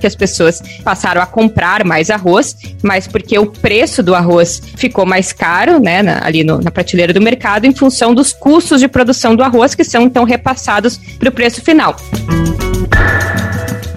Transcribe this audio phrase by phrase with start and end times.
[0.00, 5.04] Porque as pessoas passaram a comprar mais arroz, mas porque o preço do arroz ficou
[5.04, 8.88] mais caro, né, na, ali no, na prateleira do mercado, em função dos custos de
[8.88, 11.94] produção do arroz, que são então repassados para o preço final.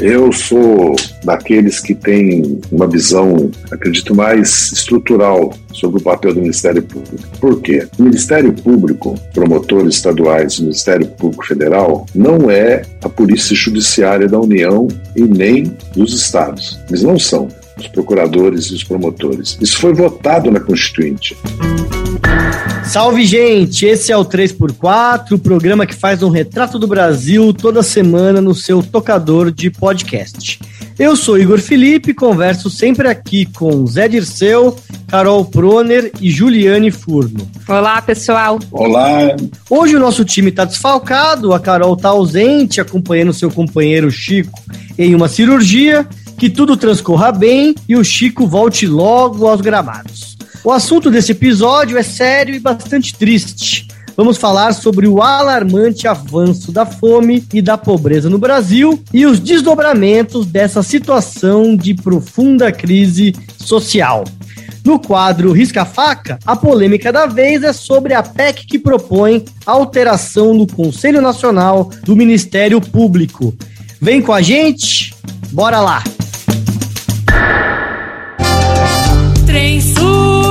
[0.04, 6.84] Eu sou daqueles que têm uma visão, acredito, mais estrutural sobre o papel do Ministério
[6.84, 7.24] Público.
[7.40, 7.88] Por quê?
[7.98, 14.38] O Ministério Público, promotores estaduais, o Ministério Público Federal, não é a Polícia Judiciária da
[14.38, 16.78] União e nem dos estados.
[16.90, 17.48] Eles não são
[17.78, 19.58] os procuradores e os promotores.
[19.62, 21.38] Isso foi votado na Constituinte.
[22.86, 23.86] Salve, gente!
[23.86, 28.54] Esse é o 3x4, o programa que faz um retrato do Brasil toda semana no
[28.54, 30.60] seu tocador de podcast.
[31.00, 37.50] Eu sou Igor Felipe, converso sempre aqui com Zé Dirceu, Carol Proner e Juliane Furno.
[37.68, 38.60] Olá, pessoal.
[38.72, 39.36] Olá.
[39.70, 44.62] Hoje o nosso time está desfalcado, a Carol está ausente, acompanhando seu companheiro Chico
[45.00, 50.34] em uma cirurgia, que tudo transcorra bem e o Chico volte logo aos gramados.
[50.64, 53.86] O assunto desse episódio é sério e bastante triste.
[54.16, 59.42] Vamos falar sobre o alarmante avanço da fome e da pobreza no Brasil e os
[59.42, 64.24] desdobramentos dessa situação de profunda crise social.
[64.86, 70.66] No quadro Risca-Faca, a polêmica da vez é sobre a PEC que propõe alteração no
[70.66, 73.54] Conselho Nacional do Ministério Público.
[74.00, 75.14] Vem com a gente,
[75.52, 76.04] bora lá!
[79.46, 79.82] Trem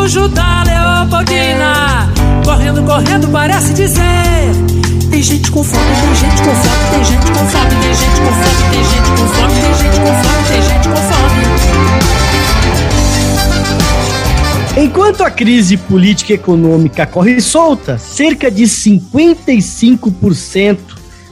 [0.02, 2.12] sujo da Leopoldina.
[2.44, 4.02] Correndo, correndo, parece dizer.
[5.10, 8.32] Tem gente com fome, tem gente com fome, tem gente com fome, tem gente com
[8.32, 11.42] fome, tem gente com fome, tem gente com fome, tem gente com fome.
[14.76, 20.78] Enquanto a crise política e econômica corre solta, cerca de 55%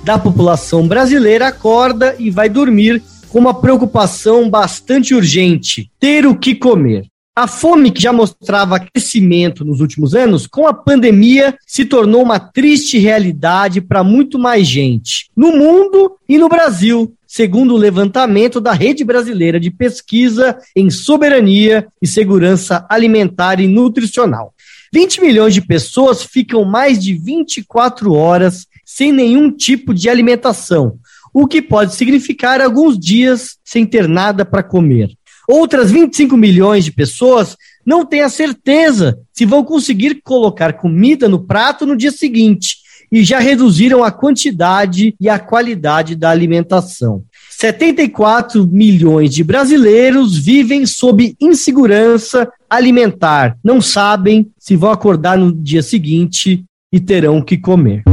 [0.04, 6.54] da população brasileira acorda e vai dormir com uma preocupação bastante urgente: ter o que
[6.54, 7.09] comer.
[7.34, 12.40] A fome, que já mostrava crescimento nos últimos anos, com a pandemia se tornou uma
[12.40, 18.72] triste realidade para muito mais gente, no mundo e no Brasil, segundo o levantamento da
[18.72, 24.52] Rede Brasileira de Pesquisa em Soberania e Segurança Alimentar e Nutricional.
[24.92, 30.98] 20 milhões de pessoas ficam mais de 24 horas sem nenhum tipo de alimentação,
[31.32, 35.10] o que pode significar alguns dias sem ter nada para comer.
[35.50, 41.40] Outras 25 milhões de pessoas não têm a certeza se vão conseguir colocar comida no
[41.40, 42.76] prato no dia seguinte
[43.10, 47.24] e já reduziram a quantidade e a qualidade da alimentação.
[47.50, 55.82] 74 milhões de brasileiros vivem sob insegurança alimentar, não sabem se vão acordar no dia
[55.82, 58.04] seguinte e terão que comer.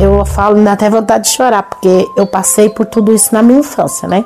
[0.00, 3.58] Eu falo, dá até vontade de chorar, porque eu passei por tudo isso na minha
[3.58, 4.24] infância, né?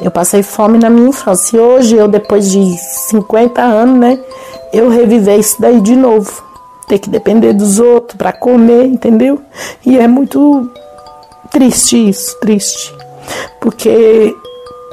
[0.00, 1.56] Eu passei fome na minha infância.
[1.56, 2.76] E hoje, eu, depois de
[3.10, 4.18] 50 anos, né,
[4.72, 6.42] eu reviver isso daí de novo.
[6.86, 9.40] Ter que depender dos outros para comer, entendeu?
[9.84, 10.70] E é muito
[11.50, 12.94] triste isso, triste.
[13.60, 14.36] Porque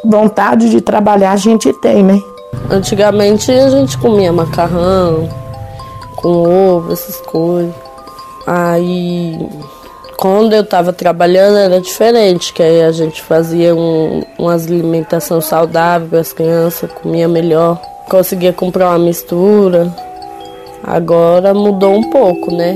[0.03, 2.19] vontade de trabalhar a gente tem, né?
[2.69, 5.30] Antigamente a gente comia macarrão
[6.16, 7.74] com ovo, essas coisas.
[8.47, 9.38] Aí
[10.23, 16.07] quando eu estava trabalhando era diferente, que aí a gente fazia um, umas alimentação saudável
[16.07, 17.75] para as crianças, comia melhor,
[18.09, 19.94] conseguia comprar uma mistura.
[20.81, 22.73] Agora mudou um pouco, né?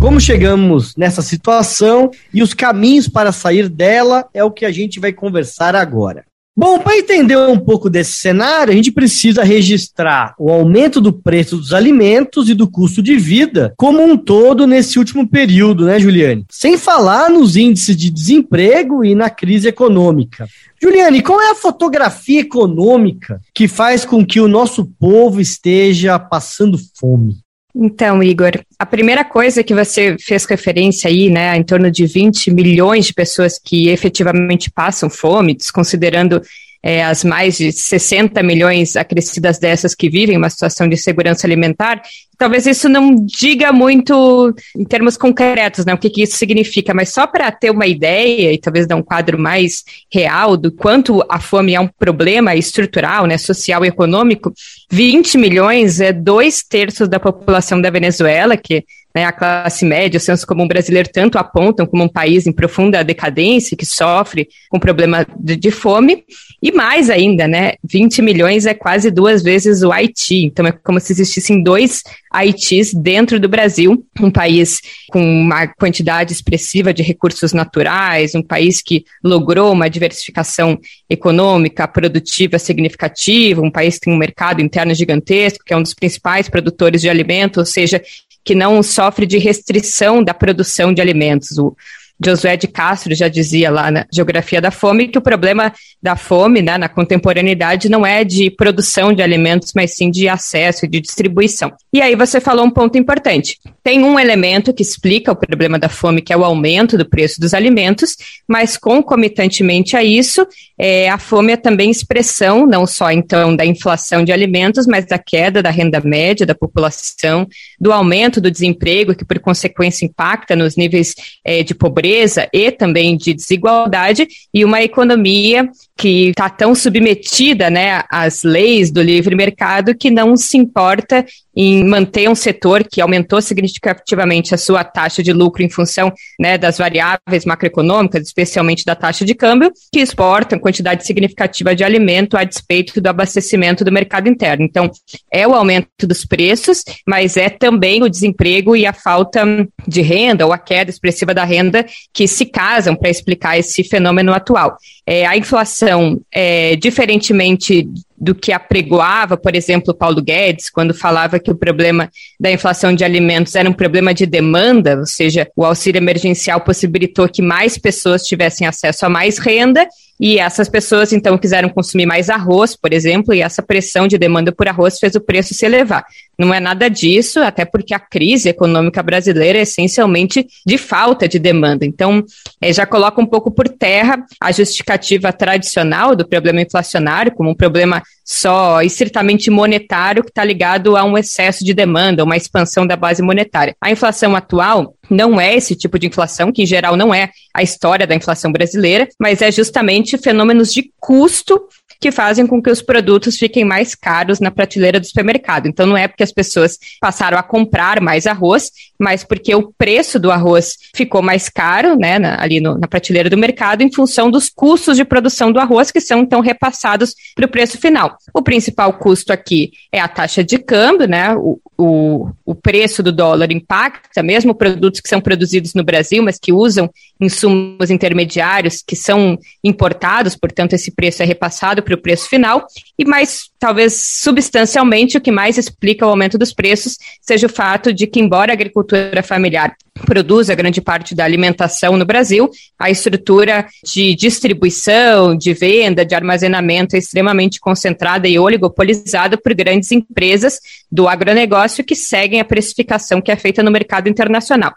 [0.00, 4.98] Como chegamos nessa situação e os caminhos para sair dela é o que a gente
[4.98, 6.24] vai conversar agora.
[6.56, 11.56] Bom, para entender um pouco desse cenário, a gente precisa registrar o aumento do preço
[11.56, 16.44] dos alimentos e do custo de vida como um todo nesse último período, né, Juliane?
[16.50, 20.48] Sem falar nos índices de desemprego e na crise econômica.
[20.82, 26.78] Juliane, qual é a fotografia econômica que faz com que o nosso povo esteja passando
[26.98, 27.38] fome?
[27.82, 32.50] Então, Igor, a primeira coisa que você fez referência aí, né, em torno de 20
[32.50, 36.42] milhões de pessoas que efetivamente passam fome, desconsiderando
[36.82, 42.00] é, as mais de 60 milhões acrescidas dessas que vivem uma situação de segurança alimentar,
[42.38, 47.10] talvez isso não diga muito em termos concretos, né, o que, que isso significa, mas
[47.10, 51.38] só para ter uma ideia e talvez dar um quadro mais real do quanto a
[51.38, 54.52] fome é um problema estrutural, né, social e econômico,
[54.90, 58.84] 20 milhões é dois terços da população da Venezuela, que
[59.14, 63.02] né, a classe média, o senso comum brasileiro tanto apontam como um país em profunda
[63.02, 66.24] decadência, que sofre com problema de, de, fome,
[66.62, 71.00] e mais ainda, né, 20 milhões é quase duas vezes o Haiti, então é como
[71.00, 72.02] se existissem dois
[72.32, 74.80] Haitis dentro do Brasil, um país
[75.10, 80.78] com uma quantidade expressiva de recursos naturais, um país que logrou uma diversificação
[81.08, 85.94] econômica, produtiva significativa, um país que tem um mercado interno gigantesco, que é um dos
[85.94, 88.00] principais produtores de alimentos, ou seja,
[88.44, 91.58] que não sofre de restrição da produção de alimentos.
[91.58, 91.76] O,
[92.22, 95.72] Josué de Castro já dizia lá na Geografia da Fome que o problema
[96.02, 100.84] da fome né, na contemporaneidade não é de produção de alimentos, mas sim de acesso
[100.84, 101.72] e de distribuição.
[101.92, 103.58] E aí você falou um ponto importante.
[103.82, 107.40] Tem um elemento que explica o problema da fome, que é o aumento do preço
[107.40, 110.46] dos alimentos, mas concomitantemente a isso,
[110.78, 115.18] é, a fome é também expressão, não só então da inflação de alimentos, mas da
[115.18, 117.46] queda da renda média da população,
[117.78, 121.14] do aumento do desemprego, que por consequência impacta nos níveis
[121.44, 122.09] é, de pobreza
[122.52, 129.02] e também de desigualdade, e uma economia que está tão submetida né, às leis do
[129.02, 131.24] livre mercado que não se importa
[131.54, 136.56] em manter um setor que aumentou significativamente a sua taxa de lucro em função né,
[136.56, 142.44] das variáveis macroeconômicas, especialmente da taxa de câmbio, que exportam quantidade significativa de alimento a
[142.44, 144.64] despeito do abastecimento do mercado interno.
[144.64, 144.90] Então,
[145.30, 149.44] é o aumento dos preços, mas é também o desemprego e a falta
[149.86, 154.32] de renda ou a queda expressiva da renda que se casam para explicar esse fenômeno
[154.32, 154.76] atual.
[155.06, 157.88] É, a inflação, é, diferentemente
[158.20, 163.02] do que apregoava, por exemplo, Paulo Guedes, quando falava que o problema da inflação de
[163.02, 168.24] alimentos era um problema de demanda, ou seja, o auxílio emergencial possibilitou que mais pessoas
[168.24, 169.88] tivessem acesso a mais renda
[170.20, 174.52] e essas pessoas então quiseram consumir mais arroz, por exemplo, e essa pressão de demanda
[174.52, 176.04] por arroz fez o preço se elevar.
[176.40, 181.38] Não é nada disso, até porque a crise econômica brasileira é essencialmente de falta de
[181.38, 181.84] demanda.
[181.84, 182.24] Então,
[182.62, 187.54] é, já coloca um pouco por terra a justificativa tradicional do problema inflacionário como um
[187.54, 192.96] problema só estritamente monetário que está ligado a um excesso de demanda, uma expansão da
[192.96, 193.76] base monetária.
[193.78, 197.62] A inflação atual não é esse tipo de inflação, que em geral não é a
[197.62, 201.60] história da inflação brasileira, mas é justamente fenômenos de custo
[202.00, 205.66] que fazem com que os produtos fiquem mais caros na prateleira do supermercado.
[205.66, 210.18] Então, não é porque as pessoas passaram a comprar mais arroz, mas porque o preço
[210.18, 214.30] do arroz ficou mais caro, né, na, ali no, na prateleira do mercado, em função
[214.30, 218.16] dos custos de produção do arroz, que são então repassados para o preço final.
[218.32, 223.10] O principal custo aqui é a taxa de câmbio, né, o, o, o preço do
[223.10, 228.94] dólar impacta, mesmo produtos que são produzidos no Brasil, mas que usam insumos intermediários que
[228.94, 232.66] são importados, portanto, esse preço é repassado para o preço final,
[232.98, 237.92] e mais, talvez substancialmente, o que mais explica o aumento dos preços seja o fato
[237.92, 239.76] de que, embora a agricultura familiar
[240.06, 242.48] produza grande parte da alimentação no Brasil,
[242.78, 249.92] a estrutura de distribuição, de venda, de armazenamento é extremamente concentrada e oligopolizada por grandes
[249.92, 250.58] empresas
[250.90, 254.72] do agronegócio que seguem a precificação que é feita no mercado internacional.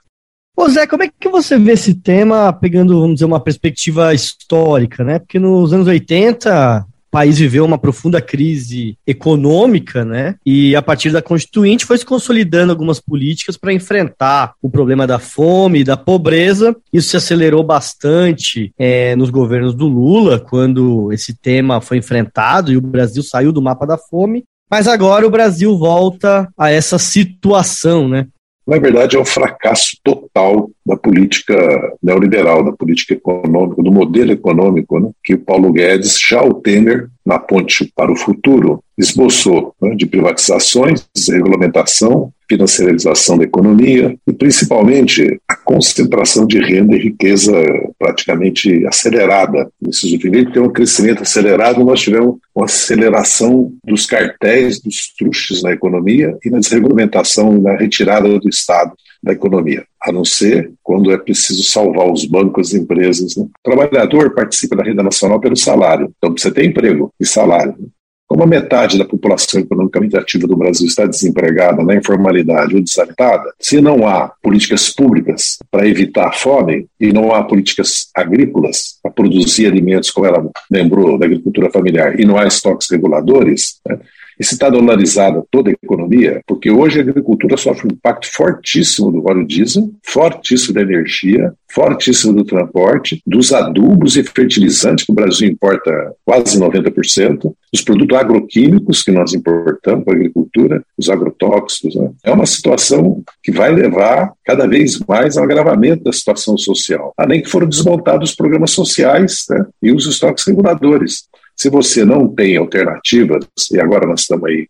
[0.55, 5.03] Ô Zé, como é que você vê esse tema pegando, vamos dizer, uma perspectiva histórica,
[5.03, 5.17] né?
[5.17, 10.33] Porque nos anos 80, o país viveu uma profunda crise econômica, né?
[10.43, 15.19] E a partir da Constituinte foi se consolidando algumas políticas para enfrentar o problema da
[15.19, 16.75] fome e da pobreza.
[16.91, 22.77] Isso se acelerou bastante é, nos governos do Lula, quando esse tema foi enfrentado e
[22.77, 24.43] o Brasil saiu do mapa da fome.
[24.67, 28.25] Mas agora o Brasil volta a essa situação, né?
[28.65, 31.55] Na verdade, é um fracasso total da política
[32.01, 37.09] neoliberal, da política econômica, do modelo econômico né, que o Paulo Guedes, já o Temer,
[37.25, 45.39] na ponte para o futuro, esboçou né, de privatizações, desregulamentação, financiarização da economia e, principalmente,
[45.47, 47.53] a concentração de renda e riqueza
[47.97, 49.69] praticamente acelerada.
[49.81, 55.63] Nesses últimos anos, tem um crescimento acelerado, nós tivemos uma aceleração dos cartéis, dos truches
[55.63, 61.11] na economia e na desregulamentação na retirada do Estado da economia, a não ser quando
[61.11, 63.37] é preciso salvar os bancos e empresas.
[63.37, 63.45] Né?
[63.45, 67.73] O trabalhador participa da renda nacional pelo salário, então você tem emprego e salário.
[67.79, 67.87] Né?
[68.27, 73.53] Como a metade da população economicamente ativa do Brasil está desempregada, na informalidade ou deshabitada,
[73.59, 79.11] se não há políticas públicas para evitar a fome e não há políticas agrícolas para
[79.11, 83.99] produzir alimentos, como ela lembrou, da agricultura familiar, e não há estoques reguladores, né,
[84.39, 89.11] E se está dolarizada toda a economia, porque hoje a agricultura sofre um impacto fortíssimo
[89.11, 95.15] do óleo diesel, fortíssimo da energia, fortíssimo do transporte, dos adubos e fertilizantes, que o
[95.15, 95.91] Brasil importa
[96.23, 101.95] quase 90%, dos produtos agroquímicos que nós importamos para a agricultura, os agrotóxicos.
[101.95, 102.11] Né?
[102.23, 107.41] É uma situação que vai levar cada vez mais ao agravamento da situação social, além
[107.41, 109.65] que foram desmontados os programas sociais né?
[109.81, 111.27] e os estoques reguladores.
[111.55, 114.67] Se você não tem alternativas, e agora nós estamos aí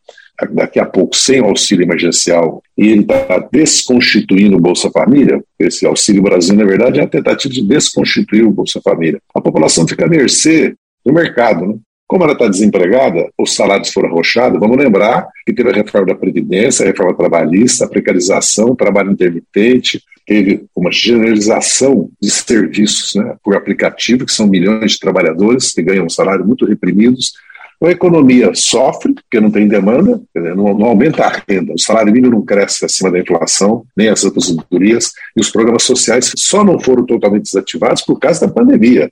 [0.51, 6.23] daqui a pouco sem auxílio emergencial e ele está desconstituindo o Bolsa Família, esse Auxílio
[6.23, 9.19] Brasil, na verdade, é a tentativa de desconstituir o Bolsa Família.
[9.33, 10.75] A população fica à mercê
[11.05, 11.67] do mercado.
[11.67, 11.75] Né?
[12.07, 16.15] Como ela está desempregada, os salários foram arrochados, vamos lembrar que teve a reforma da
[16.15, 23.55] Previdência, a reforma trabalhista, a precarização, trabalho intermitente, teve uma generalização de serviços né, por
[23.55, 27.33] aplicativo, que são milhões de trabalhadores que ganham um salário muito reprimidos.
[27.81, 32.35] A economia sofre, porque não tem demanda, não, não, aumenta a renda, o salário mínimo
[32.35, 37.05] não cresce acima da inflação, nem as aposentadorias, e os programas sociais só não foram
[37.05, 39.09] totalmente desativados por causa da pandemia.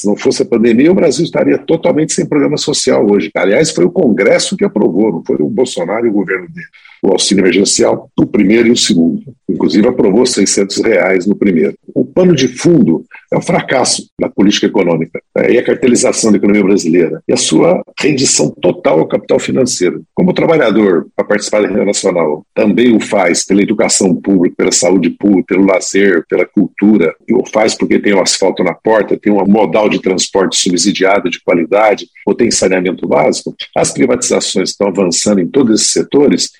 [0.00, 3.30] Se não fosse a pandemia, o Brasil estaria totalmente sem programa social hoje.
[3.36, 6.66] Aliás, foi o Congresso que aprovou, não foi o Bolsonaro e o governo dele
[7.02, 9.22] o auxílio emergencial, o primeiro e o segundo.
[9.48, 11.74] Inclusive aprovou 600 reais no primeiro.
[11.94, 16.38] O pano de fundo é o fracasso da política econômica né, e a cartelização da
[16.38, 20.02] economia brasileira e a sua rendição total ao capital financeiro.
[20.14, 24.72] Como o trabalhador, para participar da renda nacional, também o faz pela educação pública, pela
[24.72, 29.18] saúde pública, pelo lazer, pela cultura, e o faz porque tem o asfalto na porta,
[29.18, 34.88] tem uma modal de transporte subsidiado de qualidade, ou tem saneamento básico, as privatizações estão
[34.88, 36.50] avançando em todos esses setores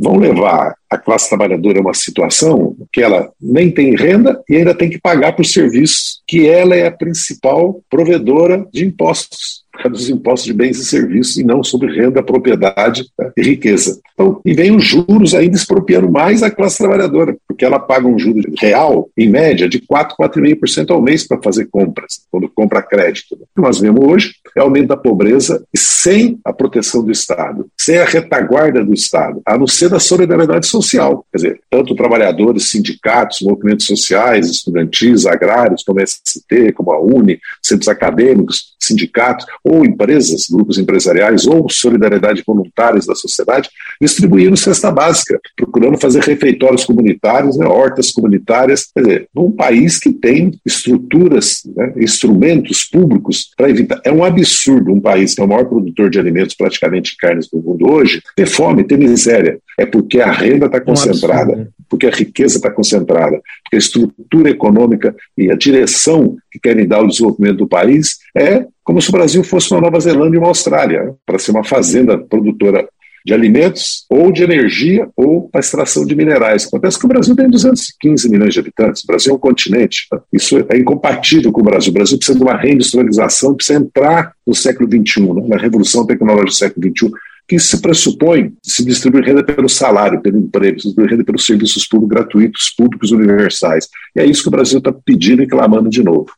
[0.00, 4.74] vão levar a classe trabalhadora a uma situação que ela nem tem renda e ainda
[4.74, 10.46] tem que pagar por serviços que ela é a principal provedora de impostos dos impostos
[10.46, 14.00] de bens e serviços e não sobre renda, propriedade e riqueza.
[14.12, 18.18] Então, e vem os juros ainda expropriando mais a classe trabalhadora, porque ela paga um
[18.18, 23.34] juro real, em média, de 4, 4,5% ao mês para fazer compras, quando compra crédito.
[23.34, 27.66] O que nós vemos hoje é aumento da pobreza e sem a proteção do Estado,
[27.78, 31.24] sem a retaguarda do Estado, a não ser da solidariedade social.
[31.30, 37.38] Quer dizer, tanto trabalhadores, sindicatos, movimentos sociais, estudantis, agrários, como a ST, como a UNE,
[37.62, 43.68] centros acadêmicos, sindicatos, ou empresas, grupos empresariais, ou solidariedade voluntárias da sociedade,
[44.00, 50.12] distribuindo cesta básica, procurando fazer refeitórios comunitários, né, hortas comunitárias, quer dizer, num país que
[50.12, 54.00] tem estruturas, né, instrumentos públicos para evitar.
[54.04, 57.58] É um absurdo um país que é o maior produtor de alimentos, praticamente carnes do
[57.58, 59.58] mundo hoje, ter fome, ter miséria.
[59.78, 64.50] É porque a renda está concentrada, um porque a riqueza está concentrada, porque a estrutura
[64.50, 69.12] econômica e a direção que querem dar ao desenvolvimento do país é como se o
[69.12, 72.88] Brasil fosse uma Nova Zelândia e uma Austrália, para ser uma fazenda produtora
[73.24, 76.66] de alimentos, ou de energia, ou para extração de minerais.
[76.66, 80.06] Acontece que o Brasil tem 215 milhões de habitantes, o Brasil é um continente.
[80.32, 81.90] Isso é incompatível com o Brasil.
[81.90, 85.42] O Brasil precisa de uma reindustrialização, precisa entrar no século XXI, né?
[85.48, 87.10] na revolução tecnológica do século XXI,
[87.46, 91.86] que se pressupõe se distribui renda pelo salário, pelo emprego, se distribui renda pelos serviços
[91.86, 93.88] públicos gratuitos, públicos universais.
[94.14, 96.30] E é isso que o Brasil está pedindo e clamando de novo.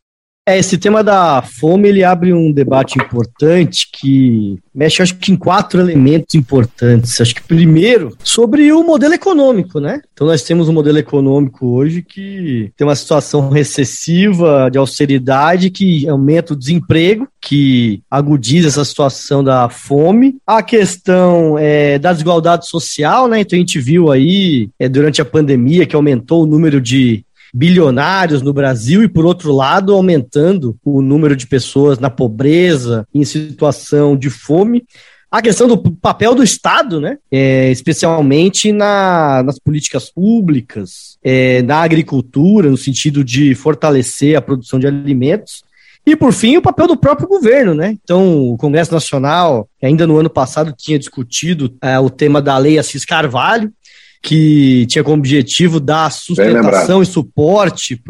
[0.45, 5.37] É, esse tema da fome, ele abre um debate importante que mexe, acho que, em
[5.37, 7.21] quatro elementos importantes.
[7.21, 10.03] Acho que, primeiro, sobre o modelo econômico, né?
[10.13, 16.09] Então, nós temos um modelo econômico hoje que tem uma situação recessiva, de austeridade, que
[16.09, 20.39] aumenta o desemprego, que agudiza essa situação da fome.
[20.45, 23.39] A questão é, da desigualdade social, né?
[23.39, 28.41] Então, a gente viu aí, é, durante a pandemia, que aumentou o número de bilionários
[28.41, 34.17] no Brasil e, por outro lado, aumentando o número de pessoas na pobreza, em situação
[34.17, 34.85] de fome.
[35.31, 37.19] A questão do papel do Estado, né?
[37.31, 44.79] É, especialmente na, nas políticas públicas, é, na agricultura, no sentido de fortalecer a produção
[44.79, 45.63] de alimentos.
[46.05, 47.97] E, por fim, o papel do próprio governo, né?
[48.03, 52.79] Então, o Congresso Nacional, ainda no ano passado, tinha discutido é, o tema da Lei
[52.79, 53.73] Assis Carvalho,
[54.23, 58.01] que tinha como objetivo dar sustentação e suporte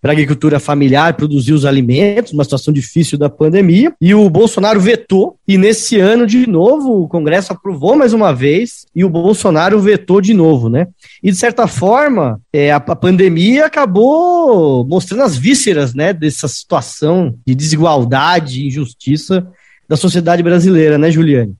[0.00, 3.92] para a agricultura familiar, produzir os alimentos, uma situação difícil da pandemia.
[4.00, 8.86] E o Bolsonaro vetou, e nesse ano, de novo, o Congresso aprovou mais uma vez,
[8.94, 10.86] e o Bolsonaro vetou de novo, né?
[11.22, 17.34] E, de certa forma, é, a, a pandemia acabou mostrando as vísceras né, dessa situação
[17.44, 19.44] de desigualdade e injustiça
[19.88, 21.54] da sociedade brasileira, né, Juliane?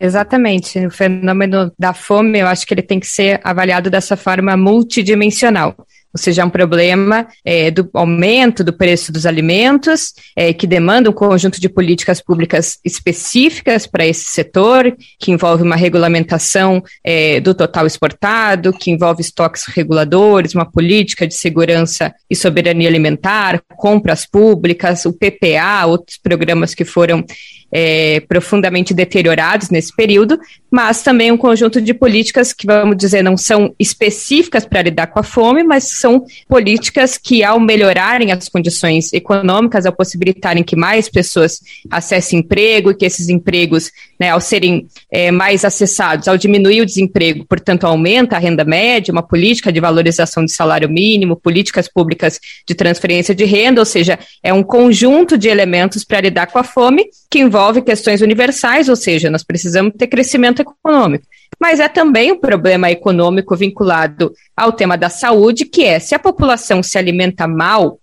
[0.00, 0.86] Exatamente.
[0.86, 5.74] O fenômeno da fome, eu acho que ele tem que ser avaliado dessa forma multidimensional.
[6.10, 11.10] ou seja, é um problema é, do aumento do preço dos alimentos, é, que demanda
[11.10, 17.52] um conjunto de políticas públicas específicas para esse setor, que envolve uma regulamentação é, do
[17.52, 25.04] total exportado, que envolve estoques reguladores, uma política de segurança e soberania alimentar, compras públicas,
[25.04, 27.22] o PPA, outros programas que foram
[27.70, 30.38] é, profundamente deteriorados nesse período,
[30.70, 35.18] mas também um conjunto de políticas que, vamos dizer, não são específicas para lidar com
[35.18, 41.08] a fome, mas são políticas que, ao melhorarem as condições econômicas, ao possibilitarem que mais
[41.08, 41.60] pessoas
[41.90, 46.86] acessem emprego e que esses empregos, né, ao serem é, mais acessados, ao diminuir o
[46.86, 52.38] desemprego, portanto, aumenta a renda média, uma política de valorização de salário mínimo, políticas públicas
[52.66, 56.64] de transferência de renda, ou seja, é um conjunto de elementos para lidar com a
[56.64, 61.26] fome que envolve questões universais, ou seja, nós precisamos ter crescimento econômico.
[61.60, 66.18] Mas é também um problema econômico vinculado ao tema da saúde, que é se a
[66.18, 67.98] população se alimenta mal,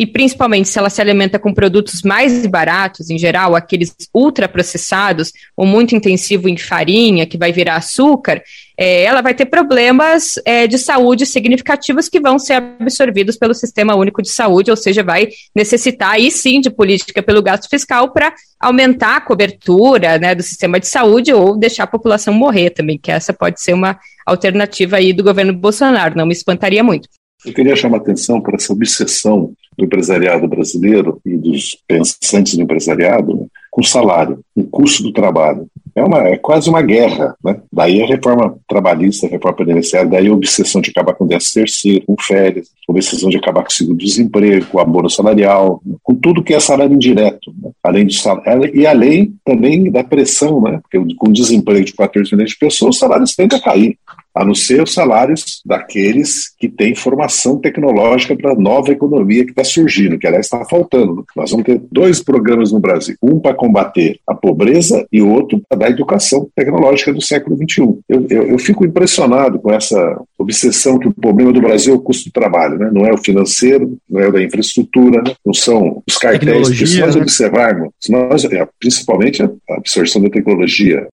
[0.00, 5.66] e principalmente se ela se alimenta com produtos mais baratos, em geral, aqueles ultraprocessados, ou
[5.66, 8.42] muito intensivo em farinha, que vai virar açúcar,
[8.78, 13.94] é, ela vai ter problemas é, de saúde significativos que vão ser absorvidos pelo Sistema
[13.94, 18.32] Único de Saúde, ou seja, vai necessitar aí sim de política pelo gasto fiscal para
[18.58, 23.10] aumentar a cobertura né, do sistema de saúde ou deixar a população morrer também, que
[23.10, 27.08] essa pode ser uma alternativa aí do governo Bolsonaro, não me espantaria muito.
[27.44, 33.34] Eu queria chamar atenção para essa obsessão do empresariado brasileiro e dos pensantes do empresariado
[33.34, 35.66] né, com salário, com custo do trabalho.
[36.00, 37.36] É, uma, é quase uma guerra.
[37.44, 37.60] Né?
[37.70, 41.52] Daí a reforma trabalhista, a reforma previdenciária, daí a obsessão de acabar com o 13
[41.52, 46.14] terceiro, com férias, a obsessão de acabar com o seguro-desemprego, com o abono salarial, com
[46.14, 47.52] tudo que é salário indireto.
[47.62, 47.70] Né?
[47.82, 50.80] Além de salário, e além também da pressão, né?
[50.82, 53.98] porque com o desemprego de 14 milhões de pessoas, os salários tendem a cair
[54.34, 59.50] a não ser os salários daqueles que têm formação tecnológica para a nova economia que
[59.50, 61.24] está surgindo, que aliás está faltando.
[61.36, 65.78] Nós vamos ter dois programas no Brasil, um para combater a pobreza e outro para
[65.78, 67.98] dar educação tecnológica do século XXI.
[68.08, 72.00] Eu, eu, eu, fico impressionado com essa obsessão que o problema do Brasil é o
[72.00, 72.90] custo do trabalho, né?
[72.92, 75.34] não é o financeiro, não é o da infraestrutura, né?
[75.44, 77.22] não são os cartéis, que se nós né?
[77.22, 81.08] observarmos, se nós, é, principalmente a absorção da tecnologia,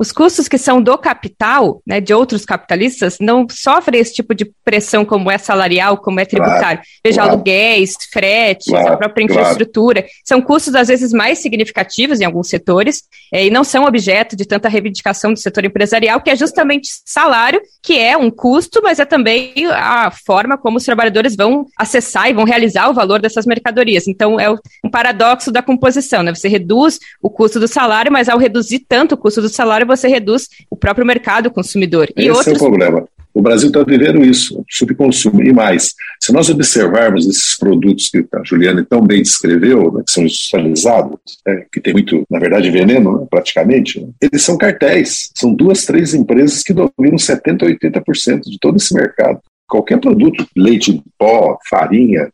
[0.00, 4.50] os custos que são do capital, né, de outros capitalistas, não sofrem esse tipo de
[4.64, 6.60] pressão como é salarial, como é tributário.
[6.60, 7.32] Claro, Veja, claro.
[7.32, 10.06] aluguéis, fretes, claro, a própria infraestrutura.
[10.24, 14.46] São custos, às vezes, mais significativos em alguns setores é, e não são objeto de
[14.46, 19.04] tanta reivindicação do setor empresarial, que é justamente salário, que é um custo, mas é
[19.04, 24.08] também a forma como os trabalhadores vão acessar e vão realizar o valor dessas mercadorias.
[24.08, 26.34] Então, é um paradoxo da composição, né?
[26.34, 30.08] Você reduz o custo do salário, mas ao reduzir tanto o custo do salário, você
[30.08, 32.08] reduz o próprio mercado consumidor.
[32.16, 32.48] E Esse outros...
[32.48, 33.08] é o problema.
[33.32, 35.42] O Brasil está vivendo isso, subconsumo.
[35.42, 40.10] E mais, se nós observarmos esses produtos que a Juliana tão bem descreveu, né, que
[40.10, 45.30] são industrializados, né, que tem muito, na verdade, veneno, né, praticamente, né, eles são cartéis.
[45.36, 50.90] São duas, três empresas que dominam 70%, 80% de todo esse mercado qualquer produto, leite
[50.90, 52.28] em pó, farinha,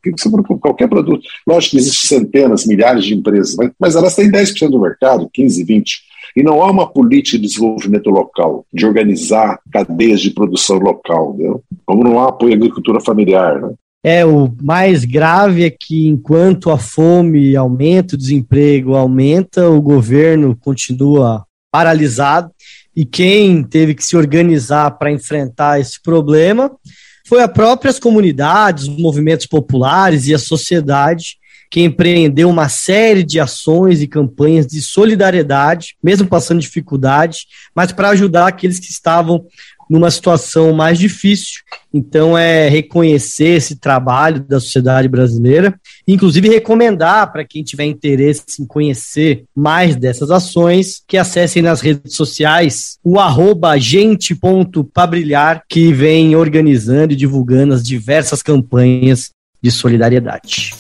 [0.59, 1.23] qualquer produto.
[1.47, 5.85] Lógico que existem centenas, milhares de empresas, mas elas têm 10% do mercado, 15%, 20%.
[6.37, 11.63] E não há uma política de desenvolvimento local, de organizar cadeias de produção local, entendeu?
[11.87, 13.61] como não há apoio à agricultura familiar.
[13.61, 13.73] Né?
[14.05, 20.57] É, o mais grave é que enquanto a fome aumenta, o desemprego aumenta, o governo
[20.61, 22.51] continua paralisado
[22.95, 26.71] e quem teve que se organizar para enfrentar esse problema
[27.27, 31.37] foi as próprias comunidades, os movimentos populares e a sociedade
[31.77, 37.41] que empreendeu uma série de ações e campanhas de solidariedade, mesmo passando dificuldade,
[37.75, 39.45] mas para ajudar aqueles que estavam
[39.91, 41.61] numa situação mais difícil.
[41.93, 48.65] Então, é reconhecer esse trabalho da sociedade brasileira, inclusive recomendar para quem tiver interesse em
[48.65, 57.13] conhecer mais dessas ações, que acessem nas redes sociais o arroba gente.pabrilhar, que vem organizando
[57.13, 59.29] e divulgando as diversas campanhas
[59.63, 60.73] de solidariedade.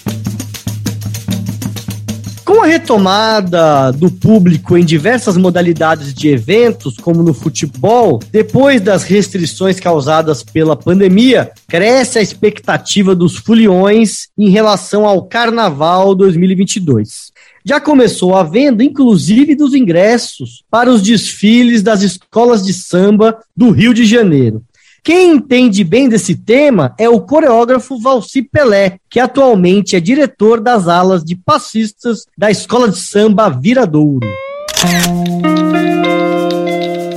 [2.66, 10.42] Retomada do público em diversas modalidades de eventos, como no futebol, depois das restrições causadas
[10.42, 17.36] pela pandemia, cresce a expectativa dos foliões em relação ao Carnaval 2022
[17.68, 23.70] já começou a venda, inclusive, dos ingressos para os desfiles das escolas de samba do
[23.70, 24.62] Rio de Janeiro.
[25.06, 30.88] Quem entende bem desse tema é o coreógrafo Valci Pelé, que atualmente é diretor das
[30.88, 34.26] alas de passistas da Escola de Samba Viradouro.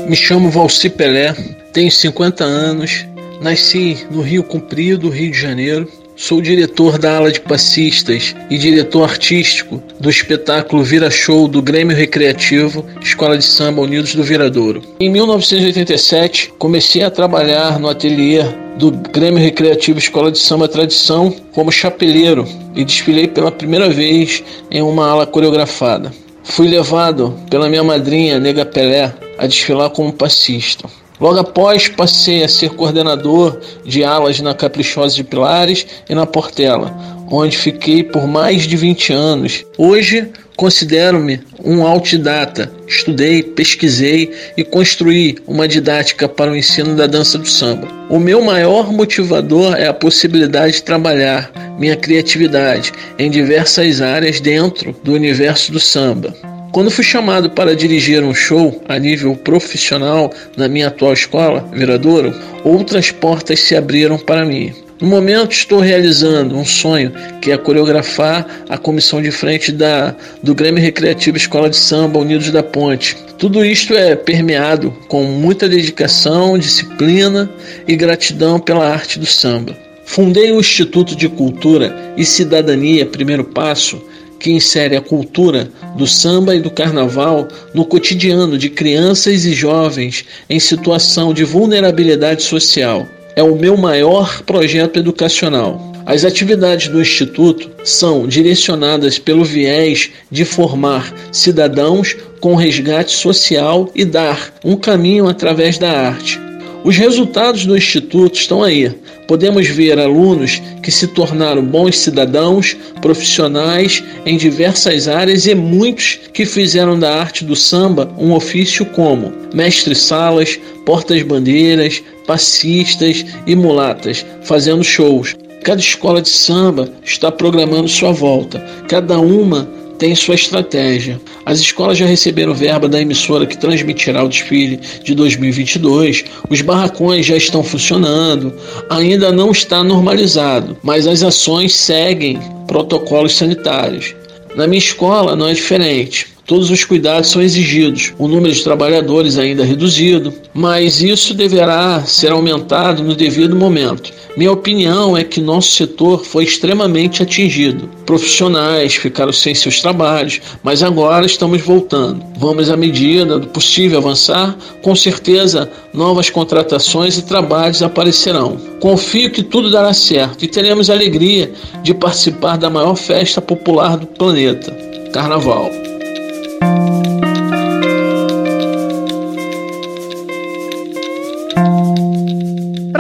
[0.08, 1.34] Me chamo Valci Pelé,
[1.74, 3.08] tenho 50 anos,
[3.42, 5.90] Nasci no Rio Comprido, Rio de Janeiro.
[6.22, 11.96] Sou diretor da ala de passistas e diretor artístico do espetáculo Vira Show do Grêmio
[11.96, 14.82] Recreativo Escola de Samba Unidos do Viradouro.
[15.00, 18.44] Em 1987, comecei a trabalhar no ateliê
[18.78, 24.82] do Grêmio Recreativo Escola de Samba Tradição como chapeleiro e desfilei pela primeira vez em
[24.82, 26.12] uma ala coreografada.
[26.44, 30.90] Fui levado pela minha madrinha, Nega Pelé, a desfilar como passista.
[31.20, 36.96] Logo após, passei a ser coordenador de alas na Caprichosa de Pilares e na Portela,
[37.30, 39.66] onde fiquei por mais de 20 anos.
[39.78, 42.72] Hoje, considero-me um autodidata.
[42.88, 47.88] Estudei, pesquisei e construí uma didática para o ensino da dança do samba.
[48.10, 54.96] O meu maior motivador é a possibilidade de trabalhar minha criatividade em diversas áreas dentro
[55.04, 56.34] do universo do samba.
[56.72, 62.34] Quando fui chamado para dirigir um show a nível profissional na minha atual escola, Viradouro,
[62.64, 64.72] outras portas se abriram para mim.
[65.02, 70.54] No momento estou realizando um sonho que é coreografar a comissão de frente da, do
[70.54, 73.18] Grêmio Recreativo Escola de Samba Unidos da Ponte.
[73.38, 77.50] Tudo isto é permeado com muita dedicação, disciplina
[77.88, 79.76] e gratidão pela arte do samba.
[80.06, 84.02] Fundei o Instituto de Cultura e Cidadania Primeiro Passo
[84.40, 90.26] que insere a cultura do samba e do carnaval no cotidiano de crianças e jovens
[90.50, 93.06] em situação de vulnerabilidade social.
[93.36, 95.90] É o meu maior projeto educacional.
[96.06, 104.04] As atividades do Instituto são direcionadas pelo viés de formar cidadãos com resgate social e
[104.04, 106.40] dar um caminho através da arte.
[106.84, 108.92] Os resultados do Instituto estão aí,
[109.30, 116.48] podemos ver alunos que se tornaram bons cidadãos, profissionais em diversas áreas e muitos que
[116.48, 125.36] fizeram da arte do samba um ofício como mestres-salas, portas-bandeiras, passistas e mulatas, fazendo shows.
[125.64, 131.20] Cada escola de samba está programando sua volta, cada uma tem sua estratégia.
[131.46, 137.26] As escolas já receberam verba da emissora que transmitirá o desfile de 2022, os barracões
[137.26, 138.54] já estão funcionando,
[138.90, 144.16] ainda não está normalizado, mas as ações seguem protocolos sanitários.
[144.56, 146.28] Na minha escola não é diferente.
[146.50, 152.02] Todos os cuidados são exigidos, o número de trabalhadores ainda é reduzido, mas isso deverá
[152.08, 154.12] ser aumentado no devido momento.
[154.36, 157.88] Minha opinião é que nosso setor foi extremamente atingido.
[158.04, 162.26] Profissionais ficaram sem seus trabalhos, mas agora estamos voltando.
[162.40, 168.58] Vamos, à medida do possível avançar, com certeza novas contratações e trabalhos aparecerão.
[168.80, 171.52] Confio que tudo dará certo e teremos a alegria
[171.84, 174.76] de participar da maior festa popular do planeta
[175.14, 175.89] Carnaval.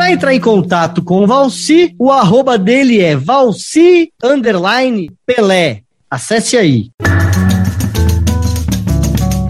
[0.09, 5.83] Entrar em contato com o Valci, o arroba dele é Valci underline Pelé.
[6.09, 6.89] Acesse aí.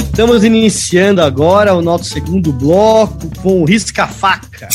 [0.03, 4.67] Estamos iniciando agora o nosso segundo bloco com o Risca-Faca.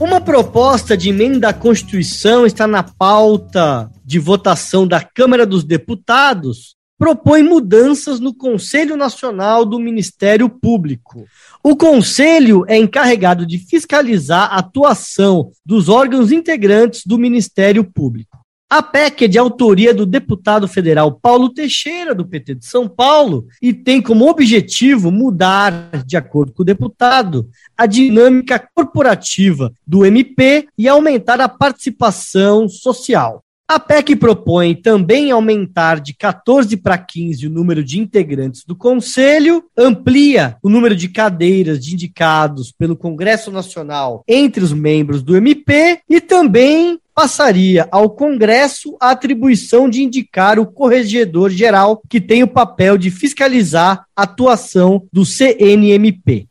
[0.00, 6.75] Uma proposta de emenda à Constituição está na pauta de votação da Câmara dos Deputados
[6.98, 11.26] propõe mudanças no Conselho Nacional do Ministério Público.
[11.62, 18.38] O Conselho é encarregado de fiscalizar a atuação dos órgãos integrantes do Ministério Público.
[18.68, 23.46] A PEC é de autoria do deputado federal Paulo Teixeira, do PT de São Paulo,
[23.62, 30.66] e tem como objetivo mudar, de acordo com o deputado, a dinâmica corporativa do MP
[30.76, 33.45] e aumentar a participação social.
[33.68, 39.64] A PEC propõe também aumentar de 14 para 15 o número de integrantes do Conselho,
[39.76, 45.98] amplia o número de cadeiras de indicados pelo Congresso Nacional entre os membros do MP
[46.08, 52.48] e também passaria ao Congresso a atribuição de indicar o corregedor geral, que tem o
[52.48, 56.46] papel de fiscalizar a atuação do CNMP.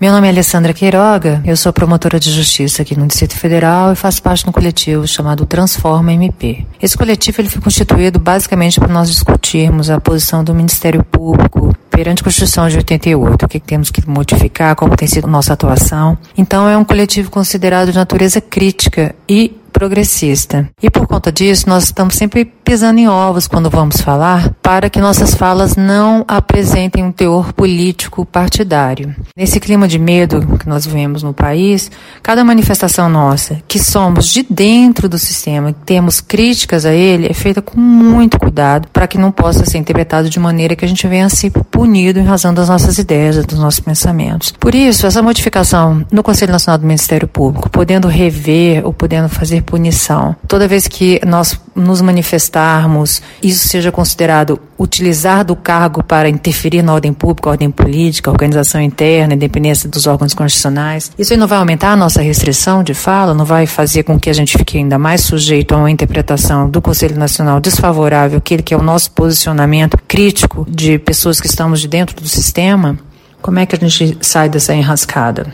[0.00, 3.94] Meu nome é Alessandra Queiroga, eu sou promotora de justiça aqui no Distrito Federal e
[3.94, 6.64] faço parte de um coletivo chamado Transforma MP.
[6.80, 12.22] Esse coletivo ele foi constituído basicamente para nós discutirmos a posição do Ministério Público perante
[12.22, 16.16] a Constituição de 88, o que temos que modificar, como tem sido nossa atuação.
[16.34, 20.68] Então é um coletivo considerado de natureza crítica e progressista.
[20.82, 25.00] E por conta disso, nós estamos sempre pisando em ovos quando vamos falar, para que
[25.00, 29.14] nossas falas não apresentem um teor político partidário.
[29.36, 31.90] Nesse clima de medo que nós vivemos no país,
[32.22, 37.60] cada manifestação nossa, que somos de dentro do sistema, temos críticas a ele, é feita
[37.60, 41.28] com muito cuidado para que não possa ser interpretado de maneira que a gente venha
[41.28, 44.52] ser punido em razão das nossas ideias, dos nossos pensamentos.
[44.52, 49.59] Por isso, essa modificação no Conselho Nacional do Ministério Público, podendo rever ou podendo fazer
[49.60, 56.82] punição, toda vez que nós nos manifestarmos, isso seja considerado utilizar do cargo para interferir
[56.82, 61.10] na ordem pública, ordem política, organização interna, independência dos órgãos constitucionais.
[61.18, 64.30] Isso aí não vai aumentar a nossa restrição de fala, não vai fazer com que
[64.30, 68.74] a gente fique ainda mais sujeito a uma interpretação do Conselho Nacional desfavorável, aquele que
[68.74, 72.98] é o nosso posicionamento crítico de pessoas que estamos de dentro do sistema.
[73.42, 75.46] Como é que a gente sai dessa enrascada?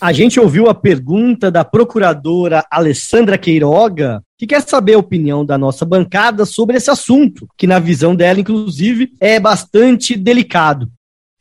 [0.00, 5.58] A gente ouviu a pergunta da procuradora Alessandra Queiroga, que quer saber a opinião da
[5.58, 10.90] nossa bancada sobre esse assunto, que, na visão dela, inclusive, é bastante delicado.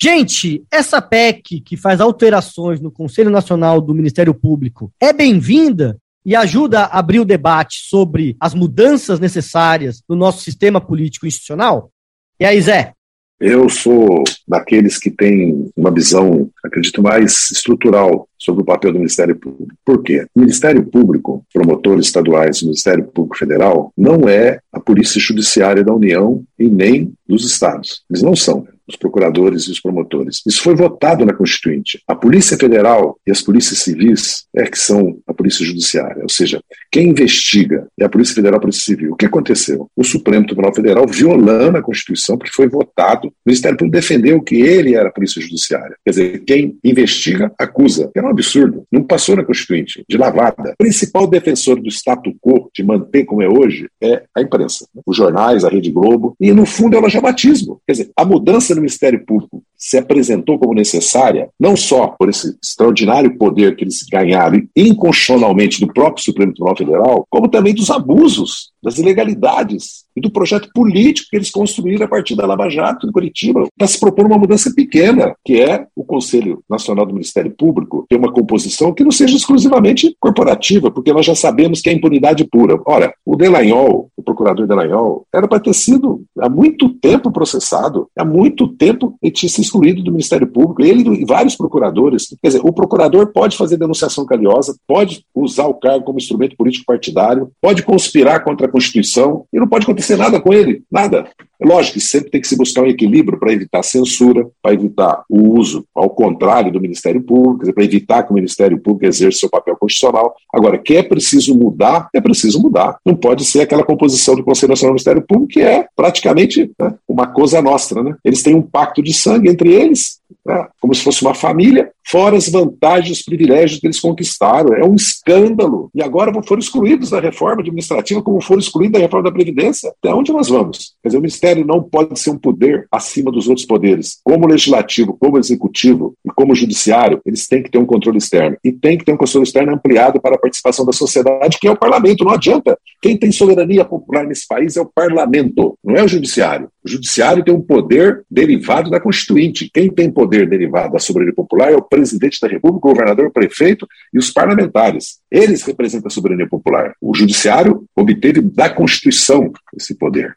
[0.01, 6.35] Gente, essa PEC que faz alterações no Conselho Nacional do Ministério Público é bem-vinda e
[6.35, 11.91] ajuda a abrir o debate sobre as mudanças necessárias no nosso sistema político institucional?
[12.37, 12.93] E aí, Zé?
[13.39, 19.35] Eu sou daqueles que têm uma visão, acredito, mais estrutural sobre o papel do Ministério
[19.35, 19.73] Público.
[19.85, 20.25] Por quê?
[20.35, 25.93] O Ministério Público, promotores estaduais, o Ministério Público Federal, não é a Polícia Judiciária da
[25.93, 28.03] União e nem dos estados.
[28.09, 30.41] Eles não são os procuradores e os promotores.
[30.45, 32.01] Isso foi votado na Constituinte.
[32.07, 36.61] A Polícia Federal e as polícias civis é que são a Polícia Judiciária, ou seja,
[36.91, 39.13] quem investiga é a Polícia Federal e a Polícia Civil.
[39.13, 39.87] O que aconteceu?
[39.95, 44.55] O Supremo Tribunal Federal, violando a Constituição, porque foi votado, o Ministério Público defendeu que
[44.55, 45.95] ele era a Polícia Judiciária.
[46.03, 48.09] Quer dizer, quem investiga, acusa.
[48.15, 48.83] É um absurdo.
[48.91, 50.71] Não passou na Constituinte, de lavada.
[50.71, 54.87] O principal defensor do status quo, de manter como é hoje, é a imprensa.
[55.05, 57.81] Os jornais, a Rede Globo, e no fundo é o batismo.
[57.85, 62.57] Quer dizer, a mudança no Ministério Público se apresentou como necessária, não só por esse
[62.61, 68.71] extraordinário poder que eles ganharam inconstitucionalmente do próprio Supremo Tribunal Federal, como também dos abusos,
[68.83, 73.11] das ilegalidades e do projeto político que eles construíram a partir da Lava Jato em
[73.11, 78.05] Curitiba, para se propor uma mudança pequena, que é o Conselho Nacional do Ministério Público
[78.09, 82.43] ter uma composição que não seja exclusivamente corporativa, porque nós já sabemos que é impunidade
[82.43, 82.79] pura.
[82.85, 88.25] Ora, o Delanhol, o procurador Delanhol, era para ter sido há muito tempo processado, há
[88.25, 92.27] muito tempo ele tinha se excluído do Ministério Público, ele e vários procuradores.
[92.41, 96.85] Quer dizer, o procurador pode fazer denunciação caliosa, pode usar o cargo como instrumento político
[96.85, 101.29] partidário, pode conspirar contra a Constituição e não pode acontecer nada com ele, nada.
[101.61, 105.23] É lógico que sempre tem que se buscar um equilíbrio para evitar censura, para evitar
[105.29, 109.49] o uso ao contrário do Ministério Público, para evitar que o Ministério Público exerça seu
[109.49, 110.35] papel constitucional.
[110.53, 112.97] Agora, que é preciso mudar, é preciso mudar.
[113.05, 116.93] Não pode ser aquela composição do Conselho Nacional do Ministério Público que é praticamente né,
[117.07, 118.01] uma coisa nossa.
[118.01, 118.15] Né?
[118.23, 120.18] Eles têm um pacto de sangue entre eles,
[120.49, 124.73] né, como se fosse uma família, fora as vantagens, os privilégios que eles conquistaram.
[124.73, 125.91] É um escândalo.
[125.93, 129.93] E agora foram excluídos da reforma administrativa, como foram excluídos da reforma da Previdência.
[130.01, 130.95] Até onde nós vamos?
[131.03, 134.19] Quer dizer, o Ministério não pode ser um poder acima dos outros poderes.
[134.23, 138.57] Como legislativo, como executivo e como judiciário, eles têm que ter um controle externo.
[138.63, 141.71] E tem que ter um controle externo ampliado para a participação da sociedade, que é
[141.71, 142.23] o parlamento.
[142.23, 142.77] Não adianta.
[143.01, 146.69] Quem tem soberania popular nesse país é o parlamento, não é o judiciário.
[146.83, 149.69] O judiciário tem um poder derivado da Constituinte.
[149.73, 153.31] Quem tem poder derivado da soberania popular é o presidente da República, o governador, o
[153.31, 155.19] prefeito e os parlamentares.
[155.31, 156.93] Eles representam a soberania popular.
[157.01, 160.35] O judiciário obteve da Constituição esse poder.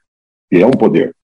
[0.50, 1.14] E é um poder.